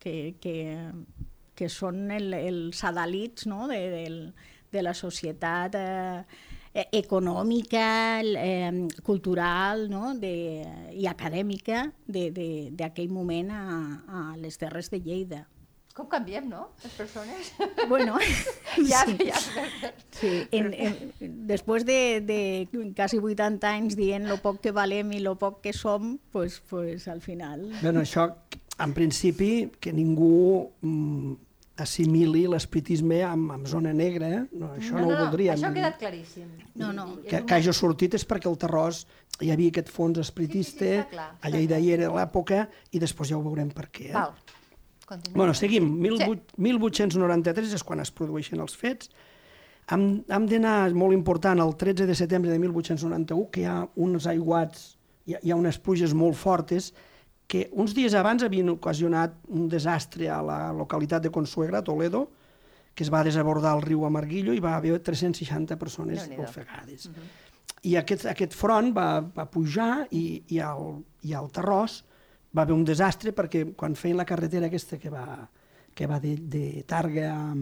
que, 0.03 0.35
que, 0.43 0.57
que 1.55 1.69
són 1.71 2.11
el, 2.11 2.33
els 2.35 2.83
adalits 2.85 3.47
no? 3.47 3.69
de, 3.71 3.79
del, 3.93 4.17
de 4.73 4.83
la 4.83 4.95
societat 4.95 5.75
eh, 5.79 6.25
eh, 6.75 6.87
econòmica, 6.93 8.21
eh, 8.25 8.89
cultural 9.05 9.89
no? 9.91 10.15
de, 10.15 10.65
i 10.97 11.07
acadèmica 11.07 11.91
de- 12.07 12.31
de- 12.33 12.71
d'aquell 12.73 13.11
moment 13.13 13.51
a, 13.53 13.65
a 14.09 14.37
les 14.37 14.57
Terres 14.59 14.89
de 14.91 15.01
Lleida. 15.01 15.47
Com 15.93 16.07
canviem, 16.09 16.47
no? 16.49 16.71
Les 16.83 16.93
persones. 16.97 17.51
Bueno, 17.87 18.17
ja, 18.91 19.03
sí. 19.05 19.19
ja. 19.29 19.37
Sí, 20.11 20.31
en, 20.51 20.73
en, 20.73 20.97
després 21.47 21.85
de, 21.85 22.23
de 22.25 22.39
quasi 22.97 23.19
80 23.21 23.69
anys 23.69 23.97
dient 23.99 24.25
lo 24.31 24.39
poc 24.41 24.63
que 24.65 24.73
valem 24.73 25.13
i 25.13 25.21
lo 25.21 25.35
poc 25.37 25.61
que 25.61 25.75
som, 25.77 26.15
pues, 26.33 26.63
pues 26.71 27.09
al 27.13 27.21
final... 27.21 27.69
Bé, 27.83 27.93
això, 28.01 28.31
en 28.81 28.95
principi, 28.97 29.69
que 29.79 29.93
ningú 29.93 30.71
mm, 30.81 31.35
assimili 31.83 32.45
l'espiritisme 32.51 33.21
amb, 33.27 33.51
amb 33.57 33.67
zona 33.69 33.93
negra, 33.93 34.29
eh? 34.29 34.43
no, 34.53 34.71
això 34.77 34.97
no, 34.97 35.09
ho 35.09 35.17
voldríem. 35.25 35.57
Això 35.57 35.69
ha 35.69 35.75
quedat 35.75 35.99
claríssim. 36.01 36.49
No, 36.81 36.93
no. 36.97 37.09
Que, 37.27 37.43
que 37.45 37.55
hagi 37.59 37.75
sortit 37.77 38.15
és 38.19 38.25
perquè 38.29 38.49
el 38.51 38.57
Terrós 38.63 39.05
hi 39.43 39.51
havia 39.53 39.73
aquest 39.75 39.91
fons 39.93 40.19
espiritista, 40.23 40.85
Sí, 40.87 40.95
sí, 40.97 41.03
sí, 41.03 41.11
clar, 41.17 41.29
a 41.41 41.51
Lleida 41.53 41.79
hi 41.83 41.93
era 41.97 42.09
l'època, 42.15 42.65
i 42.93 43.01
després 43.03 43.33
ja 43.33 43.37
ho 43.39 43.43
veurem 43.45 43.71
per 43.75 43.89
què. 43.91 44.09
Eh? 44.11 44.15
Val. 44.17 44.33
Continuem. 45.09 45.37
Bueno, 45.37 45.55
seguim. 45.59 45.89
Mil 46.01 46.17
Sí. 46.19 46.25
vuit- 46.31 46.53
1893 46.57 47.75
és 47.75 47.83
quan 47.85 48.01
es 48.01 48.11
produeixen 48.15 48.61
els 48.61 48.77
fets. 48.77 49.11
Hem, 49.91 50.23
hem 50.31 50.47
d'anar, 50.47 50.93
molt 50.95 51.13
important, 51.13 51.59
el 51.61 51.75
13 51.77 52.07
de 52.07 52.15
setembre 52.15 52.51
de 52.53 52.59
1891, 52.63 53.49
que 53.51 53.61
hi 53.61 53.65
ha 53.69 53.81
uns 53.97 54.27
aiguats, 54.31 54.97
hi 55.27 55.35
ha, 55.35 55.41
hi 55.43 55.51
ha 55.51 55.57
unes 55.59 55.79
pluges 55.83 56.15
molt 56.15 56.39
fortes, 56.39 56.93
que 57.53 57.67
uns 57.77 57.93
dies 57.93 58.15
abans 58.17 58.41
havien 58.47 58.71
ocasionat 58.73 59.35
un 59.53 59.67
desastre 59.69 60.31
a 60.33 60.39
la 60.41 60.61
localitat 60.73 61.21
de 61.27 61.31
Consuegra, 61.35 61.83
Toledo, 61.85 62.31
que 62.97 63.05
es 63.05 63.11
va 63.13 63.21
desabordar 63.25 63.75
el 63.77 63.83
riu 63.85 64.07
Amarguillo 64.09 64.55
i 64.57 64.61
va 64.61 64.73
haver 64.79 64.95
360 65.05 65.77
persones 65.81 66.23
Déu-n'hi-do. 66.23 66.47
ofegades. 66.49 67.11
I 67.85 67.97
aquest, 68.01 68.25
aquest 68.31 68.57
front 68.57 68.93
va, 68.97 69.21
va 69.37 69.45
pujar 69.53 70.07
i, 70.17 70.43
i, 70.55 70.61
al, 70.65 71.03
i 71.29 71.35
al 71.37 71.51
Terrós 71.53 71.99
va 72.57 72.65
haver 72.65 72.77
un 72.77 72.87
desastre 72.89 73.35
perquè 73.37 73.67
quan 73.77 73.97
feien 74.01 74.17
la 74.21 74.27
carretera 74.29 74.71
aquesta 74.71 74.97
que 75.01 75.13
va, 75.13 75.27
que 75.95 76.09
va 76.09 76.21
de, 76.23 76.37
de 76.37 76.85
Targa 76.89 77.33
a, 77.35 77.53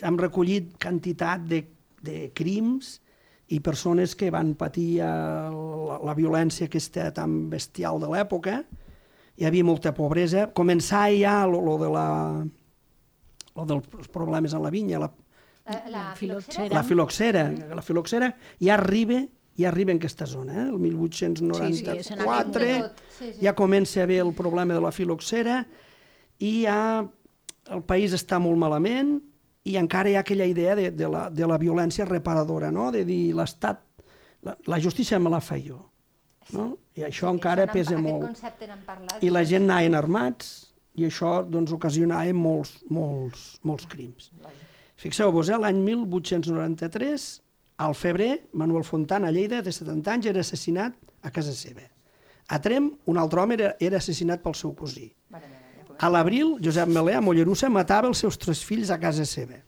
hem 0.04 0.18
recollit 0.20 0.74
quantitat 0.82 1.46
de, 1.48 1.62
de 2.04 2.30
crims 2.36 2.98
i 3.48 3.60
persones 3.64 4.16
que 4.18 4.28
van 4.34 4.54
patir 4.58 4.98
eh, 5.00 5.06
la, 5.06 6.00
la 6.04 6.14
violència 6.18 6.66
aquesta 6.68 7.10
tan 7.16 7.46
bestial 7.52 8.00
de 8.02 8.10
l'època. 8.12 8.60
Hi 9.36 9.44
havia 9.48 9.64
molta 9.64 9.92
pobresa. 9.96 10.48
Començar 10.56 11.06
ja 11.16 11.42
lo, 11.48 11.60
lo 11.64 11.76
de 11.82 11.92
la 11.92 12.06
lo 13.56 13.64
dels 13.64 14.10
problemes 14.12 14.52
a 14.52 14.60
la 14.60 14.70
vinya, 14.70 14.98
la, 15.00 15.12
La, 15.66 15.80
la 15.90 16.02
filoxera. 16.14 16.68
filoxera. 16.68 16.74
la 16.76 16.82
filoxera, 16.86 17.40
la 17.74 17.82
filoxera 17.82 18.26
ja 18.62 18.74
arriba, 18.76 19.24
ja 19.58 19.68
arriba 19.70 19.92
en 19.92 19.98
aquesta 19.98 20.26
zona, 20.26 20.52
eh? 20.64 20.68
el 20.68 20.78
1894, 20.78 22.60
Sí, 22.64 22.70
sí. 23.18 23.26
Sí, 23.26 23.32
sí. 23.32 23.44
ja 23.46 23.54
comença 23.54 24.00
a 24.00 24.04
haver 24.04 24.20
el 24.26 24.32
problema 24.34 24.74
de 24.74 24.80
la 24.80 24.92
filoxera 24.92 25.62
i 26.38 26.64
ja 26.66 27.06
el 27.72 27.82
país 27.82 28.12
està 28.14 28.38
molt 28.38 28.58
malament 28.60 29.16
i 29.66 29.76
encara 29.80 30.10
hi 30.10 30.14
ha 30.16 30.20
aquella 30.20 30.46
idea 30.46 30.76
de, 30.78 30.90
de, 30.92 31.08
la, 31.10 31.28
de 31.30 31.46
la 31.48 31.56
violència 31.58 32.04
reparadora, 32.06 32.70
no? 32.70 32.90
de 32.92 33.04
dir 33.04 33.34
l'Estat, 33.34 33.80
la, 34.46 34.56
la 34.66 34.78
justícia 34.80 35.18
me 35.18 35.30
la 35.32 35.40
fa 35.40 35.56
jo. 35.58 35.80
No? 36.54 36.76
I 36.94 37.02
això 37.08 37.32
encara 37.32 37.64
n'han- 37.66 37.72
pesa 37.74 37.96
molt. 37.98 38.38
parlat. 38.86 39.18
I 39.24 39.30
la 39.34 39.42
gent 39.44 39.64
anaven 39.66 39.96
armats 39.98 40.52
i 40.94 41.04
això 41.08 41.40
doncs, 41.44 41.72
ocasionava 41.74 42.32
molts, 42.32 42.76
molts, 42.88 43.56
molts 43.66 43.88
crims. 43.90 44.30
Fixeu-vos, 44.96 45.48
eh, 45.50 45.58
l'any 45.58 45.80
1893, 45.82 47.26
al 47.76 47.94
febrer, 47.94 48.46
Manuel 48.52 48.84
Fontana, 48.84 49.28
a 49.28 49.34
Lleida, 49.34 49.60
de 49.62 49.72
70 49.72 50.12
anys, 50.12 50.26
era 50.32 50.40
assassinat 50.40 50.96
a 51.22 51.30
casa 51.30 51.52
seva. 51.52 51.84
A 52.48 52.60
Trem, 52.62 52.90
un 53.10 53.18
altre 53.18 53.42
home 53.42 53.56
era, 53.58 53.74
era 53.80 53.98
assassinat 53.98 54.42
pel 54.42 54.54
seu 54.54 54.72
cosí. 54.78 55.10
A 55.98 56.10
l'abril, 56.12 56.56
Josep 56.62 56.88
Melé, 56.92 57.14
a 57.16 57.22
Mollerussa, 57.24 57.68
matava 57.72 58.08
els 58.08 58.20
seus 58.20 58.36
tres 58.38 58.62
fills 58.64 58.90
a 58.92 58.98
casa 59.00 59.24
seva. 59.28 59.58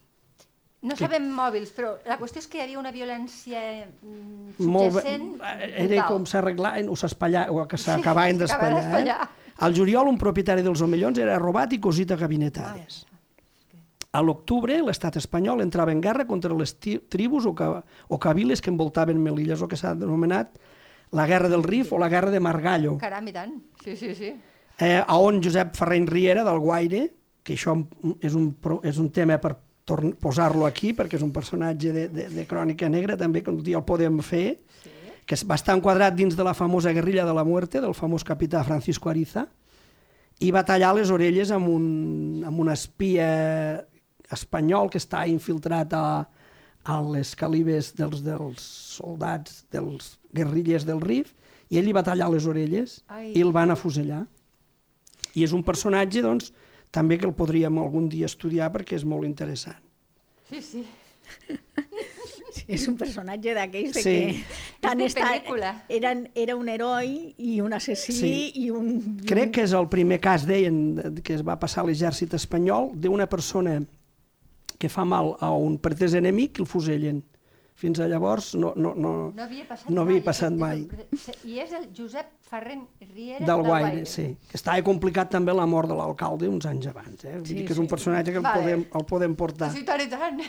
No 0.78 0.94
sabem 0.94 1.24
mòbils, 1.34 1.72
però 1.74 1.96
la 2.06 2.16
qüestió 2.20 2.38
és 2.38 2.46
que 2.46 2.60
hi 2.60 2.62
havia 2.62 2.78
una 2.78 2.92
violència 2.94 3.60
mm, 3.88 4.60
Molt 4.62 4.94
bé, 4.94 5.16
subjacent. 5.16 5.80
era 5.82 6.04
com 6.06 6.26
s'arreglaven 6.28 6.86
o 6.92 6.94
s'espallaven, 6.96 7.50
o 7.50 7.64
que 7.66 7.80
s'acabaven 7.82 8.38
Sí, 8.38 8.46
s'acaba 8.46 8.76
d'espatllar. 8.76 9.16
Eh? 9.26 9.70
juliol, 9.74 10.06
un 10.06 10.20
propietari 10.20 10.62
dels 10.62 10.84
omellons 10.86 11.18
era 11.18 11.38
robat 11.42 11.74
i 11.74 11.80
cosit 11.82 12.12
a 12.14 12.20
gabinetades. 12.20 13.00
A 14.16 14.22
l'octubre, 14.24 14.78
l'estat 14.80 15.18
espanyol 15.20 15.60
entrava 15.60 15.92
en 15.92 16.00
guerra 16.00 16.24
contra 16.24 16.54
les 16.56 16.72
tribus 16.80 17.44
o, 17.44 17.52
ca 17.54 17.82
o 18.08 18.18
cabiles 18.18 18.62
que 18.64 18.70
envoltaven 18.72 19.20
Melilla, 19.20 19.52
és 19.52 19.64
el 19.64 19.68
que 19.68 19.76
s'ha 19.76 19.92
denominat 19.98 20.56
la 21.12 21.26
guerra 21.28 21.50
del 21.52 21.64
Rif 21.64 21.92
o 21.92 21.98
la 22.00 22.08
guerra 22.08 22.32
de 22.32 22.40
Margallo, 22.40 22.96
Caram, 23.00 23.28
i 23.28 23.34
tant. 23.36 23.52
Sí, 23.84 23.96
sí, 24.00 24.14
sí. 24.16 24.32
eh, 24.80 25.00
a 25.00 25.18
on 25.20 25.42
Josep 25.44 25.76
Ferrer 25.76 26.06
Riera, 26.08 26.44
del 26.44 26.60
Guaire, 26.60 27.02
que 27.44 27.52
això 27.56 27.74
és 28.24 28.36
un, 28.36 28.48
és 28.84 29.00
un 29.00 29.10
tema 29.12 29.36
per 29.40 29.58
posar-lo 30.20 30.64
aquí, 30.64 30.94
perquè 30.96 31.16
és 31.16 31.24
un 31.24 31.32
personatge 31.32 31.92
de, 31.92 32.06
de, 32.12 32.26
de 32.32 32.46
crònica 32.48 32.88
negra, 32.92 33.16
també, 33.16 33.42
que 33.44 33.52
un 33.52 33.60
dia 33.64 33.76
el 33.76 33.84
podem 33.88 34.20
fer, 34.24 34.58
sí. 34.82 34.94
que 35.28 35.36
va 35.48 35.60
estar 35.60 35.76
enquadrat 35.76 36.16
dins 36.16 36.36
de 36.36 36.44
la 36.44 36.56
famosa 36.56 36.92
guerrilla 36.96 37.28
de 37.28 37.36
la 37.36 37.44
muerte, 37.44 37.80
del 37.84 37.96
famós 37.96 38.24
capità 38.24 38.64
Francisco 38.64 39.12
Ariza, 39.12 39.46
i 40.40 40.52
va 40.54 40.64
tallar 40.64 40.94
les 40.96 41.10
orelles 41.10 41.50
amb 41.52 41.68
un, 41.72 41.86
amb 42.46 42.60
un 42.60 42.68
espia 42.72 43.28
espanyol 44.32 44.90
que 44.90 44.98
està 45.00 45.26
infiltrat 45.28 45.92
a, 45.96 46.28
a 46.84 46.96
les 47.12 47.34
calibes 47.36 47.92
dels, 47.96 48.22
dels 48.24 48.62
soldats, 48.98 49.64
dels 49.72 50.18
guerrilles 50.34 50.84
del 50.88 51.00
RIF, 51.00 51.34
i 51.70 51.78
ell 51.78 51.84
li 51.88 51.92
va 51.92 52.02
tallar 52.02 52.30
les 52.32 52.46
orelles 52.48 53.02
Ai. 53.08 53.32
i 53.36 53.42
el 53.44 53.52
van 53.52 53.70
afusellar. 53.74 54.22
I 55.34 55.44
és 55.44 55.52
un 55.52 55.62
personatge, 55.62 56.22
doncs, 56.24 56.52
també 56.90 57.18
que 57.20 57.26
el 57.28 57.34
podríem 57.36 57.76
algun 57.78 58.08
dia 58.08 58.26
estudiar 58.26 58.70
perquè 58.72 58.96
és 58.96 59.04
molt 59.04 59.26
interessant. 59.28 59.80
Sí, 60.48 60.62
sí. 60.64 60.84
És 62.68 62.86
un 62.88 62.96
personatge 63.00 63.52
d'aquells 63.56 63.96
Sí. 64.00 64.02
que 64.02 64.44
tant 64.80 65.00
És 65.00 65.14
de 65.14 65.20
està, 65.20 65.28
pel·lícula. 65.34 65.70
era, 65.88 66.14
era 66.34 66.56
un 66.56 66.68
heroi 66.68 67.34
i 67.38 67.60
un 67.60 67.72
assassí 67.76 68.12
Sí. 68.12 68.32
i 68.56 68.70
un... 68.70 69.18
Crec 69.28 69.52
que 69.54 69.62
és 69.62 69.72
el 69.76 69.88
primer 69.88 70.18
cas, 70.20 70.46
deien, 70.48 70.94
de- 70.96 71.22
que 71.22 71.34
es 71.34 71.42
va 71.46 71.58
passar 71.60 71.82
a 71.84 71.86
l'exèrcit 71.86 72.32
espanyol, 72.34 72.90
d'una 72.94 73.26
persona 73.28 73.82
que 74.78 74.88
fa 74.88 75.04
mal 75.04 75.34
a 75.40 75.50
un 75.52 75.78
pretès 75.78 76.14
enemic 76.14 76.58
i 76.58 76.62
el 76.62 76.66
fusellen. 76.70 77.24
Fins 77.78 78.00
a 78.02 78.08
llavors 78.10 78.56
no, 78.58 78.72
no, 78.74 78.90
no, 78.98 79.10
No 79.30 79.42
havia 79.44 79.62
passat 79.68 79.88
no 79.94 80.02
havia 80.02 80.16
mai. 80.18 80.22
passat 80.24 80.50
aquest- 80.50 80.58
mai. 80.58 81.36
I 81.52 81.60
és 81.62 81.72
el 81.72 81.84
Josep 81.94 82.26
Ferrer 82.48 82.78
Riera 83.14 83.46
Del 83.46 83.62
Guaire, 83.62 84.04
sí. 84.04 84.36
Que 84.50 84.56
estava 84.58 84.82
complicat 84.82 85.30
també 85.30 85.54
la 85.54 85.64
mort 85.66 85.86
de 85.88 85.94
l'alcalde 85.94 86.48
uns 86.48 86.66
anys 86.66 86.88
abans. 86.90 87.22
Eh? 87.24 87.36
Vull 87.36 87.46
Sí, 87.46 87.54
dir 87.54 87.64
que 87.66 87.72
és 87.74 87.78
un 87.78 87.84
sí. 87.86 87.90
personatge 87.90 88.32
que 88.32 88.38
el, 88.38 88.42
Vale. 88.42 88.62
podem, 88.62 88.84
el 88.92 89.04
podem 89.06 89.36
portar. 89.36 89.70
Sí, 89.70 89.84
tant 89.84 90.00
i 90.02 90.08
tant. 90.08 90.40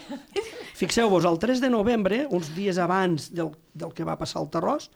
Fixeu-vos, 0.74 1.26
el 1.26 1.38
3 1.38 1.62
de 1.62 1.70
novembre, 1.70 2.28
uns 2.32 2.50
dies 2.56 2.78
abans 2.80 3.30
del, 3.34 3.52
del 3.74 3.94
que 3.94 4.04
va 4.04 4.18
passar 4.18 4.42
al 4.42 4.50
Terrós, 4.50 4.90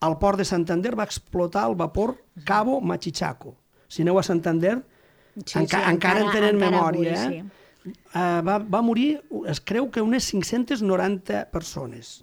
al 0.00 0.18
port 0.18 0.38
de 0.38 0.44
Santander 0.44 0.92
va 0.98 1.04
explotar 1.04 1.68
el 1.70 1.74
vapor 1.74 2.18
Cabo 2.44 2.80
Machichaco. 2.82 3.56
Si 3.88 4.02
aneu 4.02 4.18
a 4.18 4.22
Santander, 4.22 4.82
sí, 5.44 5.58
enca 5.58 5.86
encara, 5.90 6.20
en 6.20 6.30
tenen 6.32 6.58
memòria. 6.60 7.14
avui, 7.24 7.38
eh? 7.38 7.42
sí. 7.46 7.54
Uh, 8.14 8.40
va, 8.46 8.58
va 8.58 8.82
morir, 8.82 9.20
es 9.50 9.60
creu 9.60 9.90
que 9.90 10.02
unes 10.04 10.26
590 10.30 11.46
persones. 11.52 12.18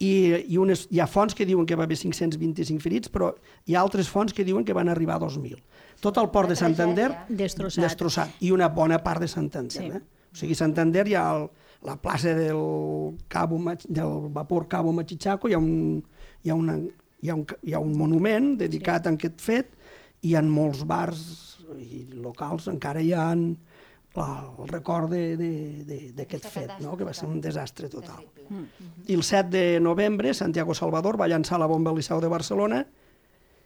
i, 0.00 0.10
i 0.48 0.56
unes, 0.56 0.86
hi 0.88 1.00
ha 1.02 1.06
fonts 1.06 1.34
que 1.36 1.44
diuen 1.44 1.66
que 1.68 1.76
va 1.76 1.84
haver 1.84 1.98
525 2.00 2.80
ferits, 2.80 3.10
però 3.12 3.34
hi 3.68 3.74
ha 3.76 3.82
altres 3.82 4.08
fonts 4.08 4.32
que 4.32 4.46
diuen 4.48 4.64
que 4.64 4.72
van 4.72 4.88
arribar 4.88 5.18
a 5.18 5.20
2.000. 5.26 5.58
Tot 6.00 6.16
el 6.16 6.30
port 6.32 6.48
de 6.48 6.56
Santander 6.56 7.10
Destrossat. 7.28 7.84
destrossat 7.84 8.40
i 8.40 8.50
una 8.50 8.70
bona 8.72 9.02
part 9.04 9.20
de 9.20 9.28
Santander. 9.28 9.70
Sí. 9.76 9.90
Eh? 9.92 10.00
O 10.32 10.38
sigui, 10.40 10.56
Santander 10.56 11.04
hi 11.10 11.18
ha 11.20 11.26
el, 11.34 11.50
la 11.84 11.98
plaça 12.00 12.32
del, 12.32 12.62
Cabo, 13.28 13.58
Mach- 13.60 13.84
del 13.88 14.30
vapor 14.32 14.68
Cabo 14.68 14.94
Machichaco, 14.96 15.50
hi 15.50 15.54
ha 15.54 15.60
un, 15.60 16.00
hi 16.42 16.48
ha 16.48 16.56
una, 16.56 16.78
hi 17.20 17.28
ha 17.28 17.36
un, 17.36 17.44
hi 17.60 17.76
ha 17.76 17.84
un 17.84 17.92
monument 17.98 18.54
dedicat 18.56 19.04
sí. 19.04 19.12
a 19.12 19.18
aquest 19.20 19.44
fet, 19.44 19.76
i 20.22 20.34
en 20.36 20.48
molts 20.52 20.86
bars 20.88 21.20
i 21.76 22.06
locals 22.16 22.66
encara 22.72 23.00
hi 23.04 23.12
ha 23.12 23.30
la, 24.14 24.26
el 24.58 24.68
record 24.68 25.10
de- 25.10 25.36
de- 25.36 25.84
de- 25.84 26.12
d'aquest 26.12 26.46
fet, 26.50 26.70
no? 26.80 26.96
que 26.96 27.04
va 27.04 27.12
ser 27.14 27.28
un 27.28 27.40
desastre 27.40 27.88
total. 27.88 28.24
Terrible. 28.34 28.66
I 29.06 29.14
el 29.14 29.22
7 29.22 29.48
de 29.50 29.80
novembre, 29.80 30.34
Santiago 30.34 30.74
Salvador 30.74 31.20
va 31.20 31.28
llançar 31.28 31.58
la 31.60 31.66
bomba 31.66 31.90
al 31.90 31.96
Liceu 31.96 32.20
de 32.20 32.28
Barcelona 32.28 32.84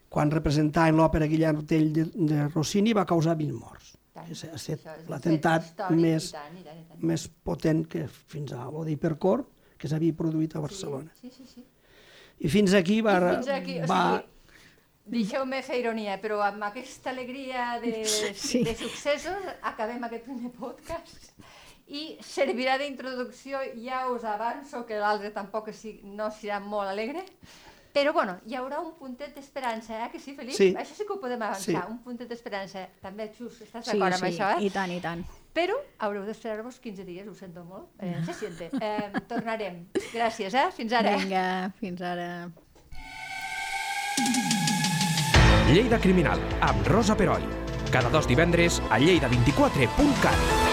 quan 0.08 0.30
representaven 0.30 0.94
l'òpera 0.96 1.26
Guillem 1.26 1.64
Tell 1.66 1.88
de, 1.92 2.04
de 2.14 2.48
Rossini 2.48 2.92
va 2.94 3.04
causar 3.06 3.34
20 3.36 3.52
morts. 3.58 3.96
Tant. 4.14 4.28
És, 4.30 4.44
ha 4.44 4.54
estat 4.54 5.08
l'atemptat 5.10 5.88
més, 5.90 6.28
i 6.28 6.32
tant, 6.36 6.58
i 6.60 6.62
tant, 6.62 6.78
i 6.78 6.84
tant. 6.92 7.00
més 7.02 7.24
potent 7.42 7.80
que 7.90 8.04
fins 8.06 8.52
a 8.54 8.68
lo 8.70 8.84
d'Hipercor 8.86 9.42
que 9.76 9.88
s'havia 9.90 10.14
produït 10.14 10.54
a 10.54 10.60
Barcelona. 10.62 11.10
Sí, 11.20 11.32
sí, 11.34 11.42
sí. 11.50 11.64
I 12.38 12.48
fins 12.48 12.74
aquí 12.78 13.00
va... 13.02 13.16
I 13.18 13.34
fins 13.40 13.48
aquí, 13.56 13.80
o 13.80 13.86
va 13.90 14.02
sigui, 14.20 14.30
deixeu-me 15.06 15.62
fer 15.62 15.80
ironia, 15.82 16.16
però 16.20 16.40
amb 16.42 16.62
aquesta 16.64 17.10
alegria 17.10 17.78
de, 17.82 18.04
Sí. 18.34 18.62
de 18.64 18.74
successos 18.74 19.36
acabem 19.62 20.02
aquest 20.04 20.24
primer 20.24 20.50
podcast 20.52 21.32
i 21.86 22.16
servirà 22.24 22.78
d'introducció, 22.80 23.58
ja 23.76 24.06
us 24.08 24.24
avanço 24.24 24.86
que 24.86 24.96
l'altre 24.98 25.30
tampoc 25.30 25.68
si, 25.76 26.00
no 26.04 26.30
serà 26.32 26.58
molt 26.60 26.88
alegre, 26.88 27.24
però 27.92 28.12
bueno, 28.12 28.38
hi 28.46 28.56
haurà 28.56 28.80
un 28.80 28.94
puntet 28.98 29.34
d'esperança, 29.36 30.00
eh? 30.06 30.08
que 30.10 30.18
sí, 30.18 30.34
Felip? 30.34 30.56
Sí. 30.56 30.72
Això 30.74 30.96
sí 30.96 31.04
que 31.06 31.12
ho 31.12 31.20
podem 31.20 31.40
avançar, 31.42 31.84
Sí. 31.84 31.90
un 31.92 31.98
puntet 32.02 32.26
d'esperança. 32.28 32.88
També, 33.02 33.28
Xus, 33.36 33.60
estàs 33.62 33.84
Sí, 33.84 33.92
d'acord 33.98 34.16
sí, 34.16 34.24
amb 34.24 34.32
això, 34.32 34.48
eh? 34.58 34.64
i 34.66 34.70
tant, 34.70 34.90
i 34.90 35.00
tant. 35.00 35.22
Però 35.54 35.76
haureu 36.00 36.24
d'esperar-vos 36.26 36.80
15 36.80 37.04
dies, 37.04 37.28
ho 37.28 37.34
sento 37.34 37.62
molt. 37.62 37.86
Eh, 38.00 38.16
se 38.26 38.34
siente. 38.34 38.70
Eh, 38.80 39.12
tornarem. 39.28 39.84
Gràcies, 40.12 40.54
eh? 40.54 40.70
Fins 40.72 40.92
ara. 40.92 41.14
Vinga, 41.16 41.70
fins 41.78 42.00
ara. 42.02 42.50
Lleida 45.74 45.98
Criminal, 45.98 46.38
amb 46.62 46.86
Rosa 46.86 47.16
Peroi. 47.18 47.42
Cada 47.90 48.08
dos 48.08 48.28
divendres 48.30 48.80
a 48.90 49.00
lleida24.cat. 49.00 50.63